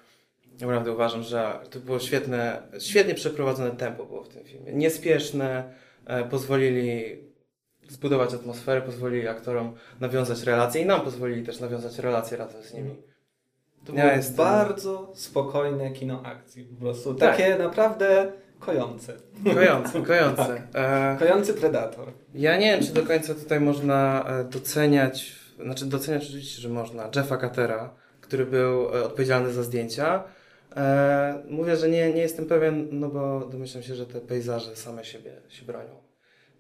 [0.61, 4.73] Naprawdę uważam, że to było świetne, świetnie przeprowadzone tempo było w tym filmie.
[4.73, 5.73] Niespieszne,
[6.07, 7.19] e, pozwolili
[7.89, 12.97] zbudować atmosferę, pozwolili aktorom nawiązać relacje i nam pozwolili też nawiązać relacje razem z nimi.
[13.87, 17.15] To Ja było jestem- bardzo spokojne kino akcji po prostu.
[17.15, 17.31] Tak.
[17.37, 19.13] Takie naprawdę kojące.
[19.55, 20.63] Kojące, kojące.
[20.75, 22.09] E, Kojący Predator.
[22.35, 25.33] ja nie wiem, czy do końca tutaj można e, doceniać,
[25.65, 30.25] znaczy doceniać oczywiście, że można, Jeffa Catera, który był e, odpowiedzialny za zdjęcia.
[30.77, 35.05] E, mówię, że nie, nie jestem pewien, no bo domyślam się, że te pejzaże same
[35.05, 35.95] siebie się bronią.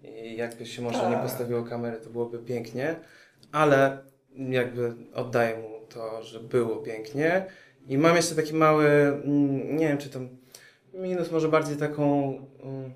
[0.03, 1.23] I jakby się może nie Tak.
[1.23, 2.97] postawiło kamery, to byłoby pięknie,
[3.53, 3.99] ale
[4.37, 7.47] jakby oddaję mu to, że było pięknie.
[7.89, 10.21] I mam jeszcze taki mały, mm, nie wiem czy to
[10.95, 12.93] minus, może bardziej taką mm,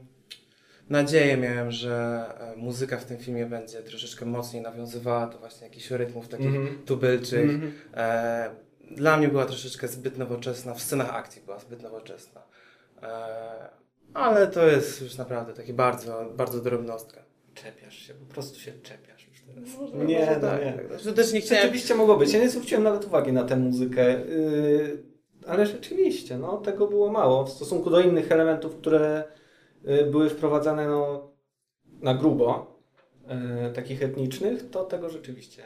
[0.89, 5.91] nadzieję miałem, że e, muzyka w tym filmie będzie troszeczkę mocniej nawiązywała do właśnie jakichś
[5.91, 6.83] rytmów takich Mhm.
[6.85, 7.51] tubylczych.
[7.51, 7.73] Mhm.
[7.95, 8.51] E,
[8.91, 12.43] dla mnie była troszeczkę zbyt nowoczesna, w scenach akcji była zbyt nowoczesna.
[13.03, 13.69] E,
[14.15, 17.23] ale to jest już naprawdę takie bardzo, bardzo drobnostka.
[17.55, 19.16] Czepiasz się, po prostu się czepiasz
[19.55, 19.79] teraz.
[19.81, 20.73] Może, Nie, może no tak, nie.
[20.73, 21.01] tak.
[21.01, 21.63] Znaczy, też nie chciałem...
[21.63, 22.33] Rzeczywiście mogło być.
[22.33, 24.11] Ja nie zwróciłem nawet uwagi na tę muzykę.
[24.11, 25.03] Yy,
[25.47, 27.45] ale rzeczywiście, no, tego było mało.
[27.47, 29.25] W stosunku do innych elementów, które
[29.85, 31.31] yy, były wprowadzane no,
[32.01, 32.77] na grubo,
[33.29, 35.63] yy, takich etnicznych, to tego rzeczywiście.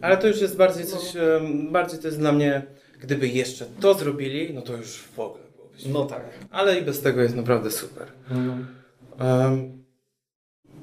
[0.00, 2.62] Ale to już jest bardziej coś, em, bardziej to jest dla mnie,
[3.00, 5.74] gdyby jeszcze to zrobili, no to już w ogóle byłoby.
[5.86, 6.24] No tak.
[6.50, 8.06] Ale i bez tego jest naprawdę super.
[9.18, 9.83] Em,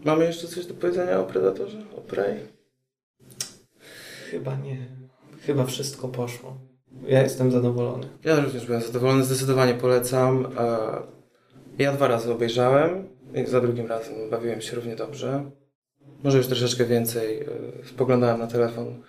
[0.06, 1.78] mamy jeszcze coś do powiedzenia o Predatorze?
[1.98, 2.36] O Prey?
[4.32, 4.78] Chyba nie.
[5.42, 6.58] Chyba wszystko poszło.
[7.08, 8.08] Ja jestem zadowolony.
[8.24, 10.46] Ja również byłem zadowolony, zdecydowanie polecam.
[10.58, 10.78] E,
[11.78, 15.52] Ja dwa razy obejrzałem i za drugim razem bawiłem się równie dobrze.
[16.24, 17.46] Może już troszeczkę więcej e,
[17.86, 19.02] spoglądałem na telefon,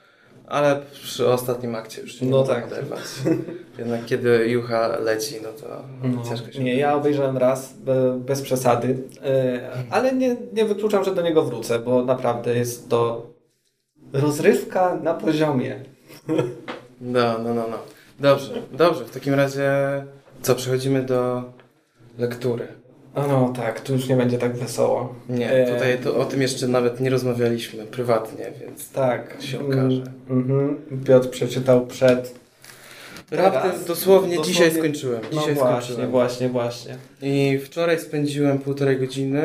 [0.52, 2.66] ale przy ostatnim akcie już nie No tak.
[2.66, 3.00] oderwać.
[3.78, 6.62] Jednak kiedy jucha leci, no to No, ciężko się...
[6.64, 9.60] nie, ja obejrzałem raz, be, bez przesady, yy,
[9.90, 13.26] ale nie, nie wykluczam, że do niego wrócę, bo naprawdę jest to
[14.12, 15.80] rozrywka na poziomie.
[17.00, 17.78] No, no, no, no.
[18.20, 19.04] Dobrze, dobrze.
[19.04, 19.70] W takim razie
[20.42, 21.42] co, przechodzimy do
[22.18, 22.66] lektury.
[23.14, 25.14] A no tak, tu już nie będzie tak wesoło.
[25.28, 29.36] Nie, E, tutaj to, o tym jeszcze nawet nie rozmawialiśmy prywatnie, więc Tak.
[29.40, 30.02] się okaże.
[30.30, 30.76] Mhm.
[31.06, 32.34] Piotr przeczytał przed.
[33.30, 35.20] raptem dosłownie, Dosłownie- dzisiaj skończyłem.
[35.32, 36.10] No Dzisiaj właśnie, skończyłem.
[36.10, 36.96] właśnie, właśnie.
[37.22, 39.42] I wczoraj spędziłem półtorej godziny.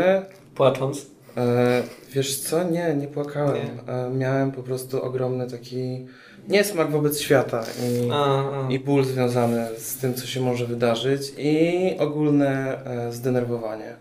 [0.55, 1.05] Płacząc.
[1.37, 2.63] E, wiesz co?
[2.63, 3.55] Nie, nie płakałem.
[3.87, 3.93] Nie.
[3.93, 6.05] E, miałem po prostu ogromny taki
[6.47, 8.71] niesmak wobec świata i, A, a.
[8.71, 13.95] i ból związany z tym, co się może wydarzyć i ogólne e, zdenerwowanie,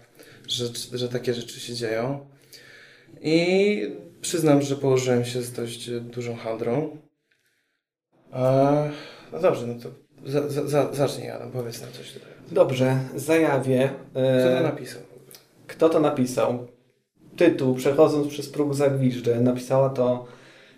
[0.49, 2.27] że, że takie rzeczy się dzieją.
[3.21, 6.97] I przyznam, że położyłem się z dość dużą handrą.
[8.33, 8.91] E,
[9.33, 9.89] no dobrze, no to
[10.31, 12.29] za, za, za, zacznij Adam, powiedz nam coś tutaj.
[12.51, 13.91] Dobrze, zajawię.
[14.13, 15.03] Kto e, to napisał?
[15.67, 16.67] Kto to napisał?
[17.37, 20.27] Tytuł, przechodząc przez próg zagwiżdżę, napisała to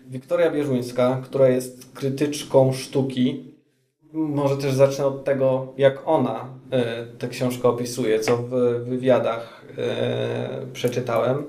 [0.09, 3.53] Wiktoria Bierzuńska, która jest krytyczką sztuki.
[4.13, 8.49] Może też zacznę od tego, jak ona e, tę książkę opisuje, co w
[8.85, 11.43] wywiadach e, przeczytałem.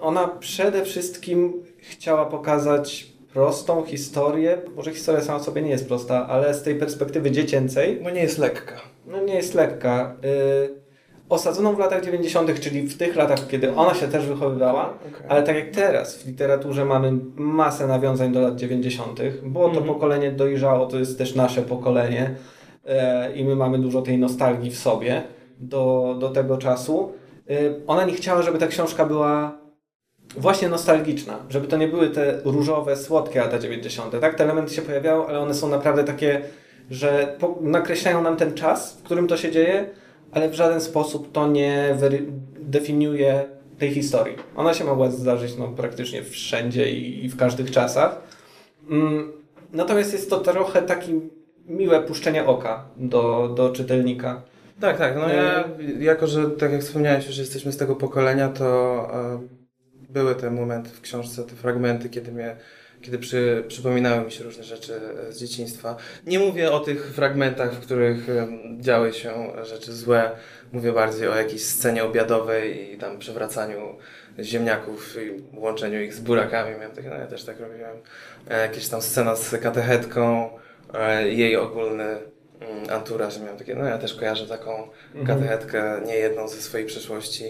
[0.00, 4.58] Ona przede wszystkim chciała pokazać prostą historię.
[4.76, 8.38] Może historia sama sobie nie jest prosta, ale z tej perspektywy dziecięcej Bo nie jest
[8.38, 8.80] lekka.
[9.06, 10.16] no nie jest lekka.
[10.24, 10.83] Y,
[11.28, 15.26] osadzoną w latach 90., czyli w tych latach, kiedy ona się też wychowywała, Okej.
[15.28, 19.86] ale tak jak teraz w literaturze mamy masę nawiązań do lat 90., było to Mhm.
[19.94, 22.34] pokolenie dojrzało, to jest też nasze pokolenie
[22.86, 25.22] e, i my mamy dużo tej nostalgii w sobie
[25.58, 27.12] do, do tego czasu.
[27.50, 29.58] Y, ona nie chciała, żeby ta książka była
[30.36, 34.20] właśnie nostalgiczna, żeby to nie były te różowe, słodkie lata 90.
[34.20, 36.40] Tak, te elementy się pojawiały, ale one są naprawdę takie,
[36.90, 39.86] że po, nakreślają nam ten czas, w którym to się dzieje,
[40.34, 41.96] ale w żaden sposób to nie
[42.60, 43.44] definiuje
[43.78, 44.36] tej historii.
[44.56, 48.22] Ona się mogła zdarzyć no, praktycznie wszędzie i, i w każdych czasach.
[48.90, 49.32] Mm,
[49.72, 51.20] natomiast jest to trochę taki
[51.66, 54.42] miłe puszczenie oka do, do czytelnika.
[54.80, 55.16] Tak, tak.
[55.16, 55.68] No ja,
[55.98, 58.64] jako że tak jak wspomniałeś, że jesteśmy z tego pokolenia, to
[59.14, 59.48] e,
[60.08, 62.56] były te momenty w książce, te fragmenty, kiedy mnie,
[63.04, 65.96] kiedy przy, przypominały mi się różne rzeczy e, z dzieciństwa.
[66.26, 68.26] Nie mówię o tych fragmentach, w których
[68.80, 70.30] działy się rzeczy złe.
[70.72, 73.96] Mówię bardziej o jakiejś scenie obiadowej i tam przewracaniu
[74.40, 76.70] ziemniaków i łączeniu ich z burakami.
[76.76, 77.96] Miałem takie, no ja też tak robiłem.
[78.50, 80.50] E, jakieś tam scena z katechetką,
[80.94, 85.26] e, jej ogólny mm, anturaż, miałem takie, no ja też kojarzę taką Mhm.
[85.26, 87.44] katechetkę, nie jedną ze swojej przeszłości.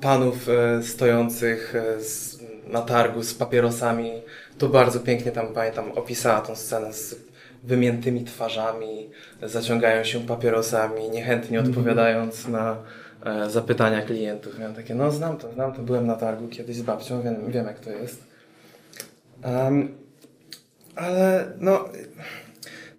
[0.00, 0.36] Panów
[0.82, 2.37] stojących z,
[2.68, 4.12] na targu z papierosami.
[4.58, 7.16] Tu bardzo pięknie tam pamiętam opisała tą scenę z
[7.64, 9.10] wymiętymi twarzami,
[9.42, 11.76] zaciągają się papierosami, niechętnie Mhm.
[11.76, 12.76] odpowiadając na
[13.26, 14.58] e, zapytania klientów.
[14.58, 17.66] Miałem takie, no znam to, znam to, byłem na targu kiedyś z babcią, wiem, wiem
[17.66, 18.22] jak to jest.
[19.42, 19.94] Em,
[20.96, 21.84] ale no,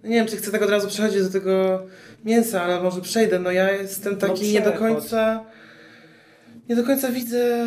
[0.03, 1.82] nie wiem, czy chcę tak od razu przechodzić do tego
[2.25, 3.39] mięsa, ale może przejdę.
[3.39, 5.43] No ja jestem taki nie do końca.
[6.69, 7.65] Nie do końca widzę,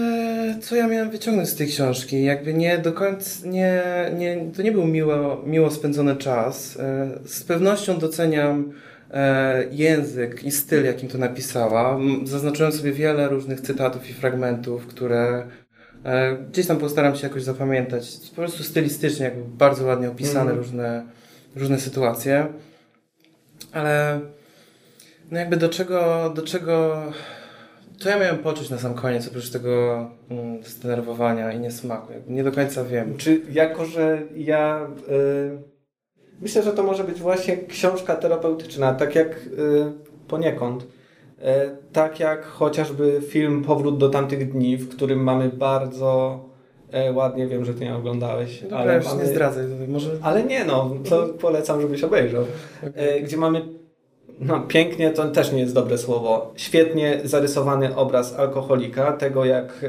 [0.63, 2.25] co ja miałem wyciągnąć z tej książki.
[2.25, 3.83] Jakby nie do końca, nie,
[4.19, 6.77] nie, to nie był miło, miło spędzony czas.
[6.81, 8.73] E, Z pewnością doceniam
[9.11, 11.99] e, język i styl, jakim to napisała.
[12.25, 15.47] Zaznaczyłem sobie wiele różnych cytatów i fragmentów, które
[16.05, 18.11] e, gdzieś tam postaram się jakoś zapamiętać.
[18.31, 20.59] Po prostu stylistycznie, jakby bardzo ładnie opisane Mhm.
[20.59, 21.07] różne,
[21.57, 22.47] różne sytuacje.
[23.73, 24.21] Ale
[25.31, 27.03] no jakby do czego, do czego,
[28.03, 29.71] co ja miałem poczuć na sam koniec, oprócz tego
[30.31, 32.13] mm, zdenerwowania i niesmaku.
[32.29, 33.17] Nie do końca wiem.
[33.17, 35.63] Czy jako, że ja y,
[36.41, 39.49] myślę, że to może być właśnie książka terapeutyczna, tak jak y,
[40.29, 40.83] poniekąd.
[40.83, 40.87] Y,
[41.93, 46.41] tak jak chociażby film Powrót do tamtych dni, w którym mamy bardzo
[46.93, 49.65] e, ładnie, wiem, że ty nie oglądałeś, Dobra, ale, już mamy, nie zdradzaj.
[49.89, 50.11] Może...
[50.23, 52.45] ale nie no, to polecam, żebyś obejrzał.
[52.95, 53.82] E, gdzie mamy
[54.45, 59.89] no, pięknie, to też nie jest dobre słowo, świetnie zarysowany obraz alkoholika, tego jak e,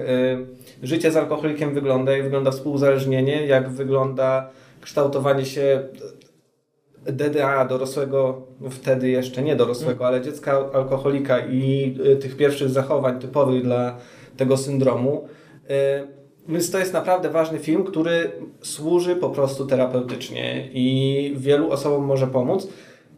[0.83, 4.49] życie z alkoholikiem wygląda, jak wygląda współuzależnienie, jak wygląda
[4.81, 5.83] kształtowanie się
[7.05, 13.19] DDA dorosłego, no wtedy jeszcze nie dorosłego, ale dziecka alkoholika i e, tych pierwszych zachowań
[13.19, 13.97] typowych dla
[14.37, 15.27] tego syndromu.
[15.69, 16.07] E,
[16.47, 22.27] Więc to jest naprawdę ważny film, który służy po prostu terapeutycznie i wielu osobom może
[22.27, 22.67] pomóc.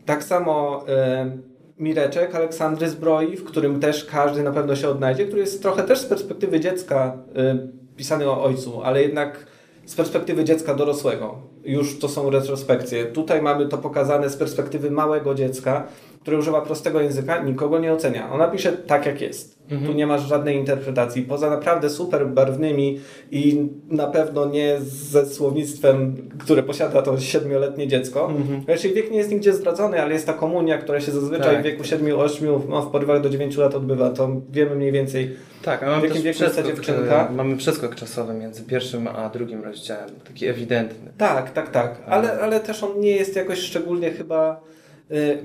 [0.05, 1.31] Tak samo e,
[1.79, 5.99] Mireczek Aleksandry Zbroi, w którym też każdy na pewno się odnajdzie, który jest trochę też
[5.99, 9.45] z perspektywy dziecka e, pisany o ojcu, ale jednak
[9.85, 11.35] z perspektywy dziecka dorosłego.
[11.63, 13.05] Już to są retrospekcje.
[13.05, 15.87] Tutaj mamy to pokazane z perspektywy małego dziecka,
[16.25, 18.31] które używa prostego języka, nikogo nie ocenia.
[18.31, 19.59] Ona pisze tak, jak jest.
[19.85, 21.21] Tu nie masz żadnej interpretacji.
[21.21, 22.99] Poza naprawdę super barwnymi
[23.31, 28.31] i na pewno nie ze słownictwem, które posiada to siedmioletnie dziecko.
[28.31, 28.63] Mhm.
[28.67, 31.61] Raczej wiek nie jest nigdzie zdradzony, ale jest ta komunia, która się zazwyczaj Tak.
[31.61, 34.09] w wieku 7-8, no w porywach do 9 lat odbywa.
[34.09, 35.35] To wiemy mniej więcej.
[35.63, 37.27] Tak, a mamy W jakim wieku przeskok, dziewczynka?
[37.27, 41.11] e, mamy przeskok czasowy między pierwszym a drugim rozdziałem, taki ewidentny.
[41.17, 42.01] Tak, tak, tak.
[42.07, 44.61] Ale, ale też on nie jest jakoś szczególnie chyba
[45.11, 45.37] y,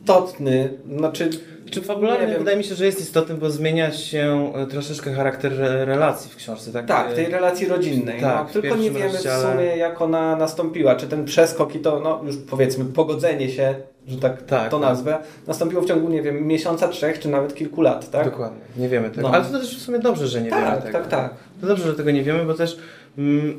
[0.00, 0.70] istotny.
[0.96, 1.30] Znaczy,
[1.70, 2.38] Czy wiem.
[2.38, 6.36] wydaje mi się, że jest istotny, bo zmienia się e, troszeczkę charakter re- relacji w
[6.36, 6.72] książce.
[6.72, 8.20] Tak, tak, E, tej relacji rodzinnej.
[8.20, 10.94] tak, no, w tylko nie wiemy w rozdziale- sumie, jak ona nastąpiła.
[10.96, 13.74] Czy ten przeskok i to, no już powiedzmy, pogodzenie się,
[14.06, 14.88] że tak, Tak, to tak.
[14.88, 18.24] nazwę, nastąpiło w ciągu, nie wiem, miesiąca, trzech, czy nawet kilku lat, tak?
[18.24, 19.28] Dokładnie, nie wiemy tego.
[19.28, 19.34] No.
[19.34, 20.98] Ale to też w sumie dobrze, że nie wiemy tak, tego.
[20.98, 21.34] tak, tak.
[21.60, 22.78] To dobrze, że tego nie wiemy, bo też.
[23.18, 23.58] Mm,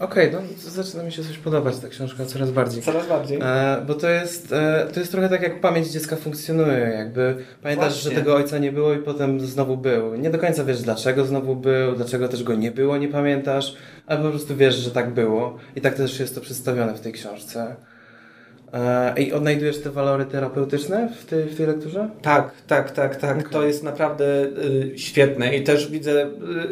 [0.00, 2.82] Okej, no to zaczyna mi się coś podobać ta książka coraz bardziej.
[2.82, 3.38] Coraz bardziej.
[3.42, 6.78] E, bo to jest, e, to jest trochę tak, jak pamięć dziecka funkcjonuje.
[6.78, 8.10] Jakby pamiętasz, Właśnie.
[8.10, 10.14] że tego ojca nie było i potem znowu był.
[10.14, 13.74] Nie do końca wiesz, dlaczego znowu był, dlaczego też go nie było, nie pamiętasz,
[14.06, 15.56] ale po prostu wiesz, że tak było.
[15.76, 17.76] I tak też jest to przedstawione w tej książce.
[18.72, 22.10] E, I odnajdujesz te walory terapeutyczne w tej, w tej lekturze?
[22.22, 23.38] Tak, tak, tak, tak.
[23.38, 23.52] Okej.
[23.52, 26.26] To jest naprawdę y, świetne i też widzę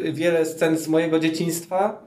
[0.05, 2.06] y, wiele scen z mojego dzieciństwa,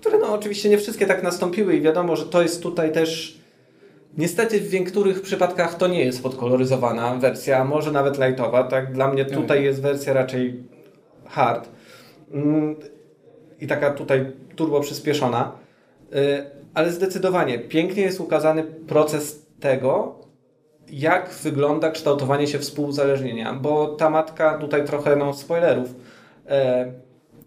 [0.00, 3.40] które no oczywiście nie wszystkie tak nastąpiły i wiadomo, że to jest tutaj też
[4.18, 8.92] niestety w niektórych przypadkach to nie jest podkoloryzowana wersja, może nawet lightowa, tak?
[8.92, 10.62] Dla mnie tutaj jest wersja raczej
[11.26, 11.68] hard.
[12.32, 12.76] Mm,
[13.60, 15.52] I taka tutaj turbo przyspieszona.
[16.14, 16.16] Y,
[16.74, 20.18] Ale zdecydowanie pięknie jest ukazany proces tego,
[20.90, 25.94] jak wygląda kształtowanie się współuzależnienia, bo ta matka, tutaj trochę no, spoilerów,
[26.48, 26.92] e,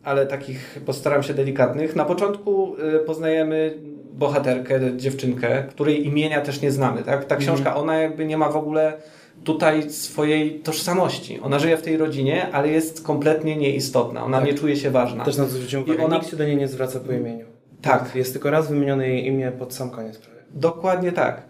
[0.03, 1.95] ale takich postaram się delikatnych.
[1.95, 3.77] Na początku e, poznajemy
[4.13, 7.03] bohaterkę, dziewczynkę, której imienia też nie znamy.
[7.03, 7.25] Tak?
[7.25, 8.93] Ta książka, ona jakby nie ma w ogóle
[9.43, 11.39] tutaj swojej tożsamości.
[11.39, 14.23] Ona żyje w tej rodzinie, ale jest kompletnie nieistotna.
[14.23, 14.47] Ona Tak.
[14.47, 15.25] nie czuje się ważna.
[15.25, 16.05] Też na to zwróciłem I uwagę.
[16.05, 17.45] ona- Nikt się do niej nie zwraca po imieniu.
[17.81, 18.11] Tak.
[18.15, 20.39] Jest tylko raz wymienione jej imię pod sam koniec prawie.
[20.53, 21.41] Dokładnie tak.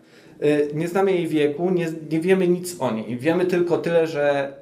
[0.43, 3.17] Y, Nie znamy jej wieku, nie, nie wiemy nic o niej.
[3.17, 4.53] Wiemy tylko tyle, że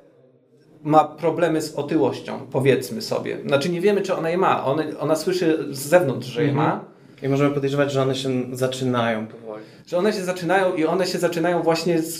[0.88, 3.38] ma problemy z otyłością, powiedzmy sobie.
[3.48, 4.66] Znaczy nie wiemy, czy ona je ma.
[4.66, 6.68] Ona, ona słyszy z zewnątrz, że je Mhm.
[6.68, 6.86] ma,
[7.24, 9.64] I możemy podejrzewać, że one się zaczynają powoli.
[9.88, 12.18] że one się zaczynają i one się zaczynają właśnie z,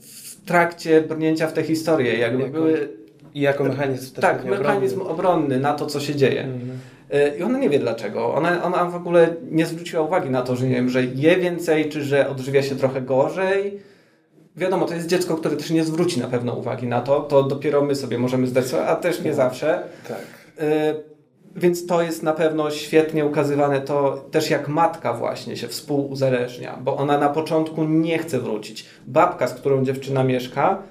[0.00, 2.18] w trakcie brnięcia w tę historię.
[2.18, 2.88] Jakby Jako były
[3.34, 5.12] I jako mechanizm tak, mechanizm obronny.
[5.14, 6.40] obronny na to, co się dzieje.
[6.44, 6.70] Mhm.
[7.14, 8.34] Y, I ona nie wie dlaczego.
[8.34, 11.88] Ona, ona w ogóle nie zwróciła uwagi na to, że nie wiem, że je więcej,
[11.88, 13.80] czy że odżywia się trochę gorzej.
[14.56, 17.20] Wiadomo, to jest dziecko, które też nie zwróci na pewno uwagi na to.
[17.20, 19.82] To dopiero my sobie możemy zdać sobie, a też nie zawsze.
[20.08, 20.18] Tak.
[20.64, 21.14] Y,
[21.56, 26.96] Więc to jest na pewno świetnie ukazywane to też jak matka właśnie się współuzależnia, bo
[26.96, 28.86] ona na początku nie chce wrócić.
[29.06, 30.82] Babka, z którą dziewczyna mieszka,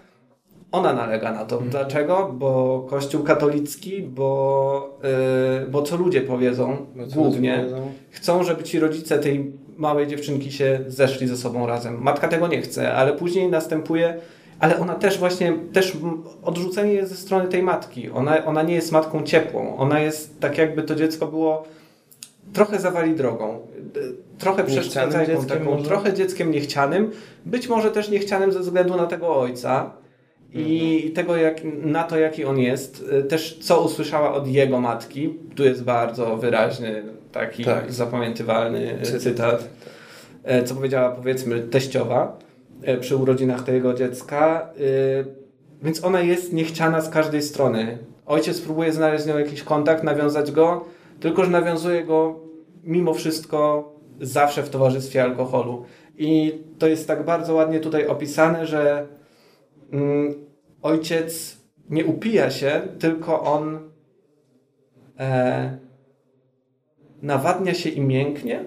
[0.72, 1.58] ona nalega na to.
[1.62, 2.32] Dlaczego?
[2.34, 5.00] Bo Kościół katolicki, bo,
[5.62, 7.92] yy, bo co ludzie powiedzą Bo co głównie, ludzie powiedzą?
[8.10, 12.02] chcą, żeby ci rodzice tej małej dziewczynki się zeszli ze sobą razem.
[12.02, 14.18] Matka tego nie chce, ale później następuje,
[14.60, 15.98] ale ona też właśnie, też
[16.44, 18.10] odrzucenie jest ze strony tej matki.
[18.10, 19.78] Ona, ona nie jest matką ciepłą.
[19.78, 21.66] Ona jest tak jakby to dziecko było
[22.54, 23.60] trochę zawali drogą.
[24.40, 24.64] Trochę
[25.72, 25.90] może?
[25.90, 27.12] trochę dzieckiem niechcianym.
[27.46, 29.92] Być może też niechcianym ze względu na tego ojca.
[30.54, 35.34] I tego, jak, na to, jaki on jest, y, też co usłyszała od jego matki.
[35.56, 37.92] Tu jest bardzo wyraźny, taki Tak.
[37.94, 39.22] zapamiętywalny y, Cytat.
[39.22, 39.70] cytat,
[40.44, 42.38] e, co powiedziała powiedzmy teściowa
[43.00, 44.70] przy urodzinach tego dziecka.
[44.80, 45.44] Y,
[45.84, 47.98] Więc ona jest niechciana z każdej strony.
[48.26, 50.86] Ojciec próbuje znaleźć z nią jakiś kontakt, nawiązać go,
[51.20, 52.40] tylko że nawiązuje go
[52.84, 53.90] mimo wszystko
[54.22, 55.86] zawsze w towarzystwie alkoholu.
[56.18, 59.08] I to jest tak bardzo ładnie tutaj opisane, że
[60.82, 61.58] ojciec
[61.90, 63.80] nie upija się, tylko on
[65.20, 65.78] e,
[67.22, 68.64] nawadnia się i mięknie.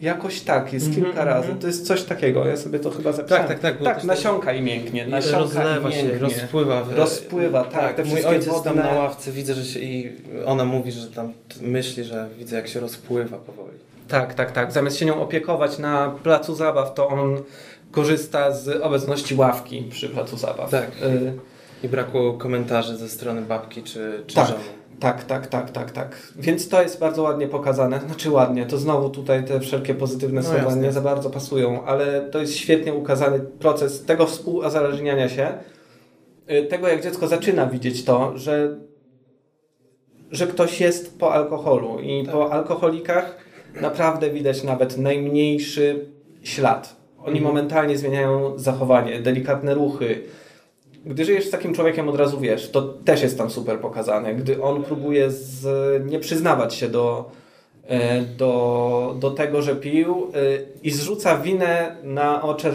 [0.00, 1.28] Jakoś tak, jest Mhm, kilka mhm.
[1.40, 1.60] razy.
[1.60, 3.48] To jest coś takiego, ja sobie to chyba zapisałem.
[3.48, 5.06] tak, tak, Tak, też nasiąka i mięknie.
[5.06, 6.18] Nasiąka rozlewa i się, mięknie.
[6.18, 6.84] rozpływa.
[6.84, 10.12] w- Rozpływa, tak, te mój ojciec tam wodne- na ławce widzę, że się i
[10.46, 13.78] ona mówi, że tam myśli, że widzę jak się rozpływa powoli.
[14.08, 14.72] Tak, tak, tak.
[14.72, 17.36] Zamiast się nią opiekować na placu zabaw, to on
[17.90, 20.70] korzysta z obecności ławki przy placu zabaw.
[20.70, 20.90] Tak.
[21.02, 21.32] Y,
[21.82, 24.46] I brakło komentarzy ze strony babki czy, czy Tak.
[24.48, 24.60] żony.
[25.00, 26.16] tak, tak, tak, tak, tak.
[26.36, 28.00] Więc to jest bardzo ładnie pokazane.
[28.06, 30.80] Znaczy ładnie, to znowu tutaj te wszelkie pozytywne No słowa jasne.
[30.82, 35.48] nie za bardzo pasują, ale to jest świetnie ukazany proces tego współuzależniania się,
[36.50, 38.76] y, tego jak dziecko zaczyna widzieć to, że,
[40.30, 42.32] że ktoś jest po alkoholu i Tak.
[42.34, 43.36] po alkoholikach
[43.80, 46.06] naprawdę widać nawet najmniejszy
[46.42, 46.96] ślad.
[47.28, 47.54] Oni Mhm.
[47.54, 50.22] momentalnie zmieniają zachowanie, delikatne ruchy.
[51.06, 54.34] Gdy żyjesz z takim człowiekiem, od razu wiesz, to też jest tam super pokazane.
[54.34, 55.64] Gdy on próbuje z,
[56.10, 57.30] nie przyznawać się do,
[57.86, 60.38] e, do, do tego, że pił e,
[60.82, 62.74] i zrzuca winę na oczach,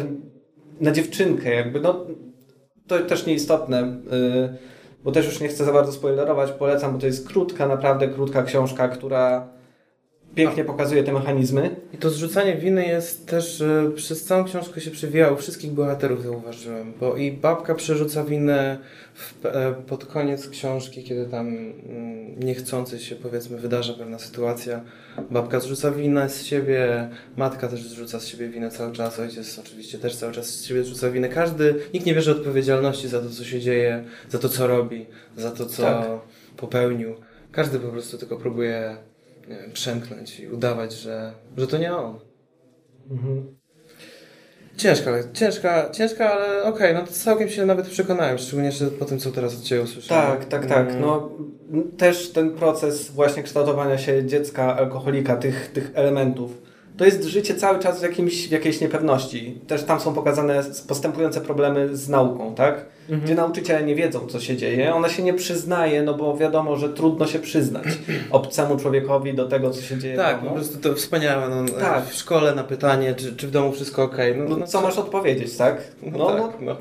[0.81, 2.05] na dziewczynkę, jakby, no
[2.87, 3.93] to też nieistotne, e,
[5.03, 8.43] bo też już nie chcę za bardzo spoilerować, polecam, bo to jest krótka, naprawdę krótka
[8.43, 9.47] książka, która
[10.35, 11.75] pięknie pokazuje te mechanizmy.
[11.93, 13.63] I to zrzucanie winy jest też,
[13.95, 18.77] przez całą książkę się przewijało, wszystkich bohaterów zauważyłem, bo i babka przerzuca winę
[19.13, 24.81] w, e, pod koniec książki, kiedy tam mm, niechcący się powiedzmy wydarza pewna sytuacja,
[25.31, 29.97] babka zrzuca winę z siebie, matka też zrzuca z siebie winę cały czas, ojciec oczywiście
[29.97, 33.43] też cały czas z siebie zrzuca winę, każdy, nikt nie bierze odpowiedzialności za to, co
[33.43, 35.05] się dzieje, za to, co robi,
[35.37, 36.07] za to, co Tak.
[36.57, 37.15] popełnił,
[37.51, 38.97] każdy po prostu tylko próbuje
[39.47, 42.19] wiem, przemknąć i udawać, że, że to nie on.
[44.77, 49.19] Ciężka, ciężka, ciężka, ale okej, no to całkiem się nawet przekonałem, szczególnie że po tym,
[49.19, 50.37] co teraz od Ciebie usłyszałem.
[50.37, 50.87] Tak, tak, tak.
[50.89, 51.29] Mm, No,
[51.97, 56.61] też ten proces właśnie kształtowania się dziecka, alkoholika, tych, tych elementów,
[56.97, 59.61] to jest życie cały czas w, jakimś, w jakiejś niepewności.
[59.67, 62.85] Też tam są pokazane postępujące problemy z nauką, tak?
[63.09, 63.21] Mhm.
[63.21, 64.95] Gdzie nauczyciele nie wiedzą, co się dzieje.
[64.95, 67.83] Ona się nie przyznaje, no bo wiadomo, że trudno się przyznać
[68.31, 71.49] obcemu człowiekowi do tego, co się dzieje Tak, po prostu to wspaniałe.
[71.49, 72.05] No, Tak.
[72.05, 74.17] W szkole na pytanie, czy, czy w domu wszystko ok.
[74.37, 75.81] No, No, no co masz odpowiedzieć, tak?
[76.17, 76.75] No, tak, no.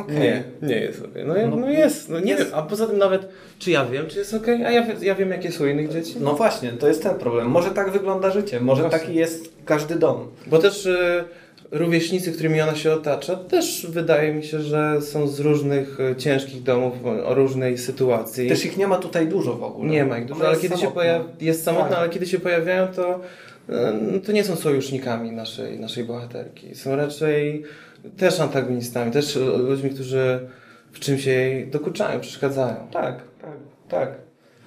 [0.00, 0.16] okej.
[0.20, 1.10] Nie, nie jest ok.
[1.26, 2.44] No, No, no, jest, no nie jest.
[2.44, 2.52] wiem.
[2.54, 5.52] A poza tym nawet, czy ja wiem, czy jest ok, a ja, ja wiem, jakie
[5.52, 6.14] są innych dzieci.
[6.20, 7.46] No właśnie, to jest ten problem.
[7.48, 8.98] Może tak wygląda życie, może Właśnie.
[9.00, 10.26] taki jest każdy dom.
[10.46, 11.24] Bo też y,
[11.70, 16.62] rówieśnicy, którymi ona się otacza, też wydaje mi się, że są z różnych y, ciężkich
[16.62, 16.92] domów,
[17.24, 18.48] o, różnej sytuacji.
[18.48, 19.90] Też ich nie ma tutaj dużo w ogóle.
[19.90, 21.00] Nie ma ich dużo, ale jest kiedy się samotna.
[21.00, 21.98] pojawi, jest samotna, Tak.
[21.98, 23.20] ale kiedy się pojawiają, to,
[23.68, 26.74] e, no, to nie są sojusznikami naszej, naszej bohaterki.
[26.74, 27.62] Są raczej
[28.16, 30.40] też antagonistami, też e, ludźmi, którzy
[30.92, 32.76] w czymś jej dokuczają, przeszkadzają.
[32.92, 33.56] Tak, tak,
[33.88, 34.08] tak.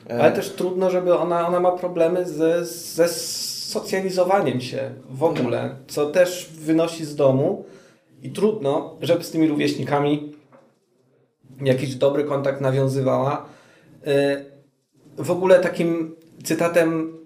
[0.09, 3.07] E, Ale też trudno, żeby ona, ona ma problemy ze, ze
[3.71, 7.65] socjalizowaniem się w ogóle, co też wynosi z domu
[8.23, 10.33] i trudno, żeby z tymi rówieśnikami
[11.61, 13.45] jakiś dobry kontakt nawiązywała.
[14.07, 14.51] Y,
[15.17, 17.17] W ogóle takim cytatem,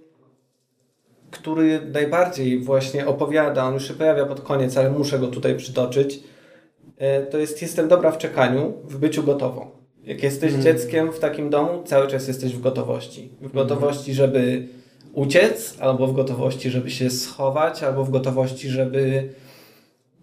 [1.32, 6.16] który najbardziej właśnie opowiada, on już się pojawia pod koniec, ale muszę go tutaj przytoczyć,
[6.16, 9.68] y, to jest jestem dobra w czekaniu, w byciu gotową.
[10.04, 10.64] Jak jesteś Mm.
[10.64, 13.30] dzieckiem w takim domu, cały czas jesteś w gotowości.
[13.42, 14.68] W gotowości, żeby
[15.16, 19.30] uciec, albo w gotowości, żeby się schować, albo w gotowości, żeby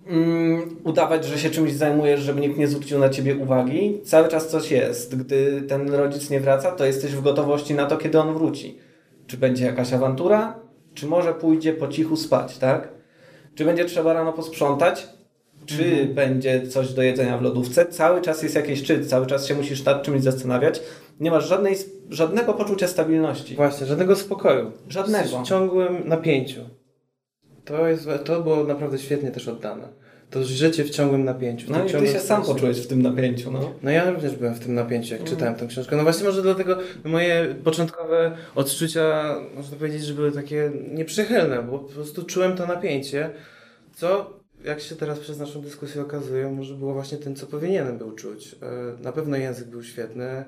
[0.07, 4.01] mm, udawać, że się czymś zajmujesz, żeby nikt nie zwrócił na ciebie uwagi.
[4.05, 5.17] Cały czas coś jest.
[5.17, 8.79] Gdy ten rodzic nie wraca, to jesteś w gotowości na to, kiedy on wróci.
[9.27, 10.55] Czy będzie jakaś awantura,
[10.95, 12.89] czy może pójdzie po cichu spać, tak?
[13.55, 15.09] Czy będzie trzeba rano posprzątać,
[15.67, 16.15] czy Mhm.
[16.15, 17.87] będzie coś do jedzenia w lodówce.
[17.87, 20.81] Cały czas jest jakiś szczyt, cały czas się musisz nad czymś zastanawiać.
[21.23, 21.77] Nie masz żadnej,
[22.11, 23.55] żadnego poczucia stabilności.
[23.57, 24.73] Właśnie, żadnego spokoju.
[24.89, 25.43] Żadnego.
[25.43, 26.61] W ciągłym napięciu.
[27.65, 29.89] To, jest, to było naprawdę świetnie też oddane.
[30.31, 31.73] To życie w ciągłym napięciu.
[31.73, 33.73] No i ty się sam poczułeś w tym napięciu, no.
[33.83, 35.37] No ja również byłem w tym napięciu, jak Mhm.
[35.37, 35.97] czytałem tę książkę.
[35.97, 41.89] No właśnie może dlatego moje początkowe odczucia, można powiedzieć, że były takie nieprzychylne, bo po
[41.89, 43.31] prostu czułem to napięcie,
[43.97, 44.31] co
[44.65, 48.57] jak się teraz przez naszą dyskusję okazuje, może było właśnie tym, co powinienem był czuć.
[48.63, 50.45] E, Na pewno język był świetny,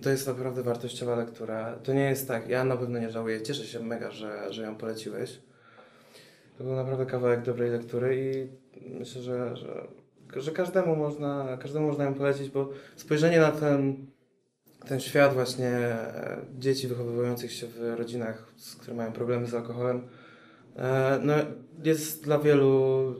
[0.00, 1.78] to jest naprawdę wartościowa lektura.
[1.82, 4.76] To nie jest tak, ja na pewno nie żałuję, cieszę się mega, że, że ją
[4.76, 5.40] poleciłeś.
[6.58, 8.16] To był naprawdę kawałek dobrej lektury
[8.80, 9.86] i myślę, że, że,
[10.36, 14.06] że każdemu, można, każdemu można ją polecić, bo spojrzenie na ten,
[14.88, 20.08] ten świat właśnie e, dzieci wychowujących się w rodzinach, które mają problemy z alkoholem,
[20.76, 21.34] e, no,
[21.84, 23.14] jest dla wielu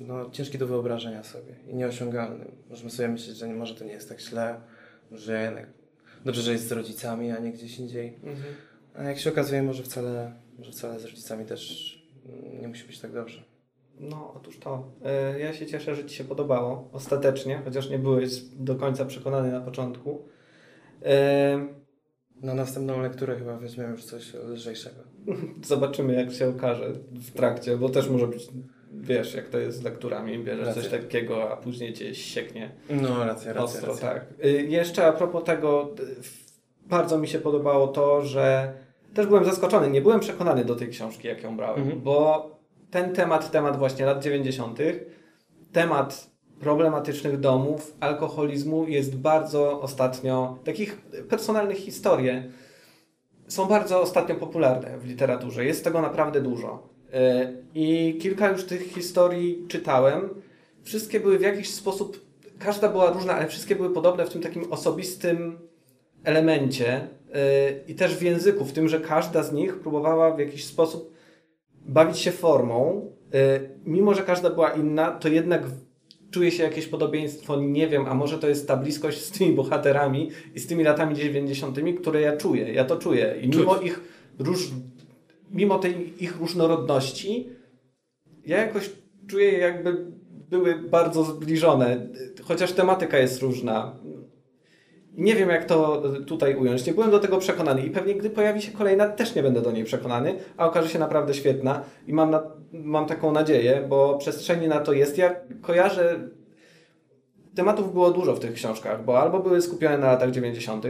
[0.00, 2.44] no, ciężki do wyobrażenia sobie i nieosiągalny.
[2.70, 4.60] Możemy sobie myśleć, że może to nie jest tak źle,
[5.12, 5.81] że jednak
[6.24, 8.18] dobrze, że jest z rodzicami, a nie gdzieś indziej.
[8.94, 11.92] A jak się okazuje, może wcale, może wcale z rodzicami też
[12.60, 13.42] nie musi być tak dobrze.
[14.00, 14.92] No, otóż to.
[15.04, 19.52] E, Ja się cieszę, że Ci się podobało ostatecznie, chociaż nie byłeś do końca przekonany
[19.52, 20.22] na początku.
[21.04, 21.66] E,
[22.42, 25.00] Na następną lekturę chyba weźmiemy już coś lżejszego.
[25.64, 28.48] Zobaczymy, jak się okaże w trakcie, bo też może być,
[28.92, 30.82] wiesz, jak to jest z lekturami, bierzesz Racja.
[30.82, 33.62] coś takiego, a później Cię sieknie No, racja, racja.
[33.62, 34.08] ostro, racja.
[34.08, 34.24] tak.
[34.44, 38.72] Y, Jeszcze a propos tego, y, bardzo mi się podobało to, że
[39.14, 42.00] też byłem zaskoczony, nie byłem przekonany do tej książki, jak ją brałem, Mhm.
[42.00, 42.50] bo
[42.90, 44.78] ten temat, temat właśnie lat 90.,
[45.72, 46.30] temat
[46.60, 50.96] problematycznych domów, alkoholizmu jest bardzo ostatnio, takich
[51.28, 52.30] personalnych historii
[53.48, 55.64] są bardzo ostatnio popularne w literaturze.
[55.64, 56.91] Jest tego naprawdę dużo.
[57.12, 57.16] Y,
[57.74, 60.28] I kilka już tych historii czytałem.
[60.82, 62.26] Wszystkie były w jakiś sposób,
[62.58, 65.58] każda była różna, ale wszystkie były podobne w tym takim osobistym
[66.24, 67.08] elemencie y,
[67.88, 71.12] i też w języku, w tym, że każda z nich próbowała w jakiś sposób
[71.86, 73.10] bawić się formą.
[73.34, 75.62] Y, Mimo, że każda była inna, to jednak
[76.30, 80.30] czuje się jakieś podobieństwo, nie wiem, a może to jest ta bliskość z tymi bohaterami
[80.54, 82.72] i z tymi latami 90., które ja czuję.
[82.72, 83.34] Ja to czuję.
[83.42, 83.60] I Czuć.
[83.60, 84.00] mimo ich
[84.38, 84.70] róż,
[85.52, 87.48] mimo tej ich różnorodności,
[88.46, 88.90] ja jakoś
[89.26, 90.06] czuję, jakby
[90.48, 92.06] były bardzo zbliżone,
[92.44, 93.96] chociaż tematyka jest różna.
[95.14, 96.86] Nie wiem, jak to tutaj ująć.
[96.86, 99.72] Nie byłem do tego przekonany i pewnie gdy pojawi się kolejna, też nie będę do
[99.72, 102.42] niej przekonany, a okaże się naprawdę świetna i mam, na,
[102.72, 105.18] mam taką nadzieję, bo przestrzeni na to jest.
[105.18, 106.28] Ja kojarzę,
[107.54, 110.86] tematów było dużo w tych książkach, bo albo były skupione na latach 90.,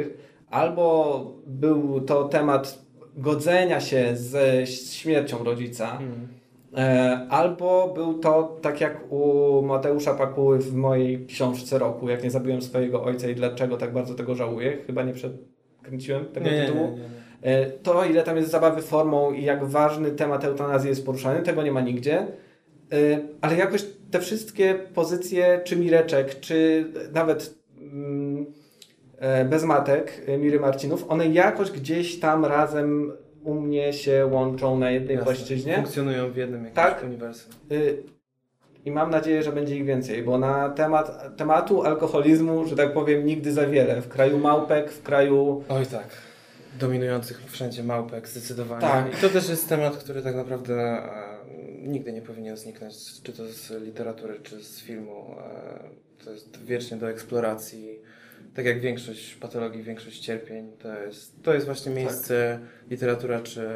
[0.50, 2.82] albo był to temat
[3.16, 5.98] godzenia się ze śmiercią rodzica,
[6.76, 12.30] E, Albo był to tak jak u Mateusza Pakuły w mojej książce roku, jak nie
[12.30, 14.78] zabiłem swojego ojca i dlaczego tak bardzo tego żałuję.
[14.86, 16.84] Chyba nie przekręciłem tego Nie, tytułu.
[16.90, 17.02] nie, nie.
[17.42, 21.62] E, To, ile tam jest zabawy formą i jak ważny temat eutanazji jest poruszany, tego
[21.62, 22.18] nie ma nigdzie.
[22.18, 22.26] E,
[23.40, 28.21] Ale jakoś te wszystkie pozycje, czy Mireczek, czy nawet mm,
[29.44, 33.12] bez matek e, Miry Marcinów, one jakoś gdzieś tam razem
[33.44, 35.24] u mnie się łączą na jednej Jasne.
[35.32, 35.74] płaszczyźnie.
[35.74, 37.04] Funkcjonują w jednym jakimś Tak.
[37.04, 37.52] uniwersum.
[37.72, 38.02] Y,
[38.84, 43.26] I mam nadzieję, że będzie ich więcej, bo na temat tematu alkoholizmu, że tak powiem,
[43.26, 44.00] nigdy za wiele.
[44.02, 45.64] W kraju małpek, w kraju.
[45.68, 46.06] Oj tak.
[46.78, 48.80] Dominujących wszędzie małpek, zdecydowanie.
[48.80, 49.14] Tak.
[49.14, 51.02] I to też jest temat, który tak naprawdę e,
[51.82, 55.34] nigdy nie powinien zniknąć, czy to z literatury, czy z filmu.
[56.20, 58.00] E, to jest wiecznie do eksploracji.
[58.54, 62.58] Tak jak większość patologii, większość cierpień, to jest, to jest właśnie miejsce
[62.90, 63.68] literatura czy,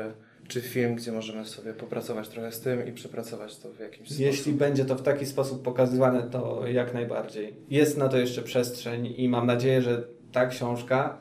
[0.49, 4.43] czy film, gdzie możemy sobie popracować trochę z tym i przepracować to w jakimś Jeśli
[4.43, 4.59] sposób.
[4.59, 7.55] będzie to w taki sposób pokazywane, to jak najbardziej.
[7.70, 11.20] Jest na to jeszcze przestrzeń i mam nadzieję, że ta książka,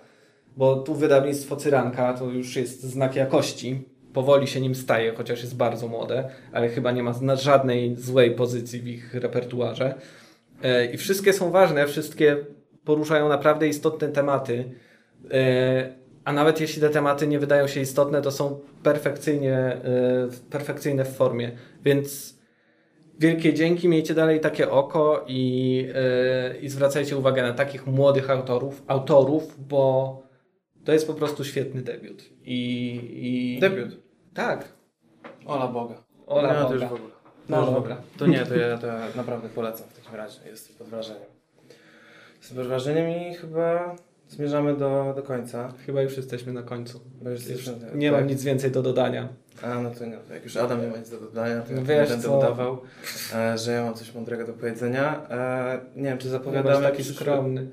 [0.57, 3.81] bo tu wydawnictwo Cyranka to już jest znak jakości.
[4.13, 8.79] Powoli się nim staje, chociaż jest bardzo młode, ale chyba nie ma żadnej złej pozycji
[8.79, 9.95] w ich repertuarze.
[10.63, 12.37] E, I wszystkie są ważne, wszystkie
[12.85, 14.71] poruszają naprawdę istotne tematy.
[15.31, 19.81] E, A nawet jeśli te tematy nie wydają się istotne, to są perfekcyjnie, e,
[20.49, 21.51] perfekcyjne w formie.
[21.83, 22.39] Więc
[23.19, 28.83] wielkie dzięki, miejcie dalej takie oko i, e, i zwracajcie uwagę na takich młodych autorów,
[28.87, 30.21] autorów, bo
[30.85, 32.23] to jest po prostu świetny debiut.
[32.43, 33.97] I, i Debiut.
[34.33, 34.67] Tak.
[35.45, 36.03] Ola Boga.
[36.27, 36.73] Ola no, to Boga.
[36.75, 37.15] już w ogóle.
[37.49, 37.97] No To w dobra.
[38.17, 40.39] To nie, to ja, to ja naprawdę polecam w takim razie.
[40.49, 41.34] Jestem pod wrażeniem.
[42.51, 43.95] Wrażeniem i chyba
[44.29, 45.73] zmierzamy do, do końca.
[45.85, 46.99] Chyba już jesteśmy na końcu.
[47.25, 48.19] Już Już nie tak.
[48.19, 49.27] mam nic więcej do dodania.
[49.61, 51.75] A, no to nie, to jak już Adam nie ma nic do dodania, to ja
[51.75, 52.37] No nie wiesz będę co?
[52.37, 52.81] udawał,
[53.35, 55.27] e, że ja mam coś mądrego do powiedzenia.
[55.29, 57.67] E, nie wiem, czy Powiadamy zapowiadamy taki przyszły- skromny.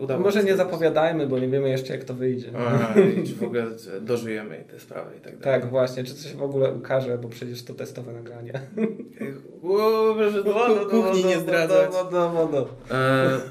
[0.00, 2.50] Udało Może nie zapowiadajmy, bo nie wiemy jeszcze jak to wyjdzie.
[2.56, 2.94] A,
[3.26, 3.66] czy w ogóle
[4.00, 5.60] dożyjemy te sprawy i tak dalej.
[5.60, 6.04] Tak, właśnie.
[6.04, 8.12] Czy coś w ogóle ukaże, bo przecież to testowe
[10.44, 11.90] proszę kuchni nie zdradzać.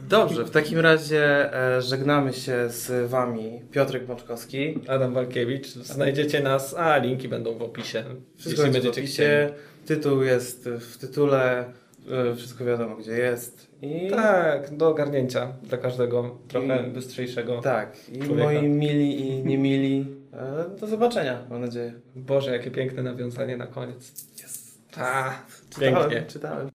[0.09, 4.79] Dobrze, w takim razie e, żegnamy się z Wami Piotrek Bączkowski.
[4.87, 5.67] Adam Walkiewicz.
[5.67, 8.03] Znajdziecie nas, a linki będą w opisie.
[8.37, 9.53] Wszystko jeśli będzie w będziecie opisie.
[9.85, 11.73] Tytuł jest w tytule,
[12.11, 13.68] e, wszystko wiadomo gdzie jest.
[13.81, 14.09] I.
[14.09, 17.61] Tak, do ogarnięcia dla każdego trochę I- bystrzejszego.
[17.61, 18.09] tak.
[18.09, 18.43] I Człowieka.
[18.51, 20.05] moi mili i niemili.
[20.33, 21.93] E, do zobaczenia, mam nadzieję.
[22.15, 24.11] Boże, jakie piękne nawiązanie na koniec.
[24.43, 24.77] Yes.
[24.91, 25.33] Ta,
[25.69, 26.23] Czytałem, pięknie.
[26.27, 26.67] czytałem.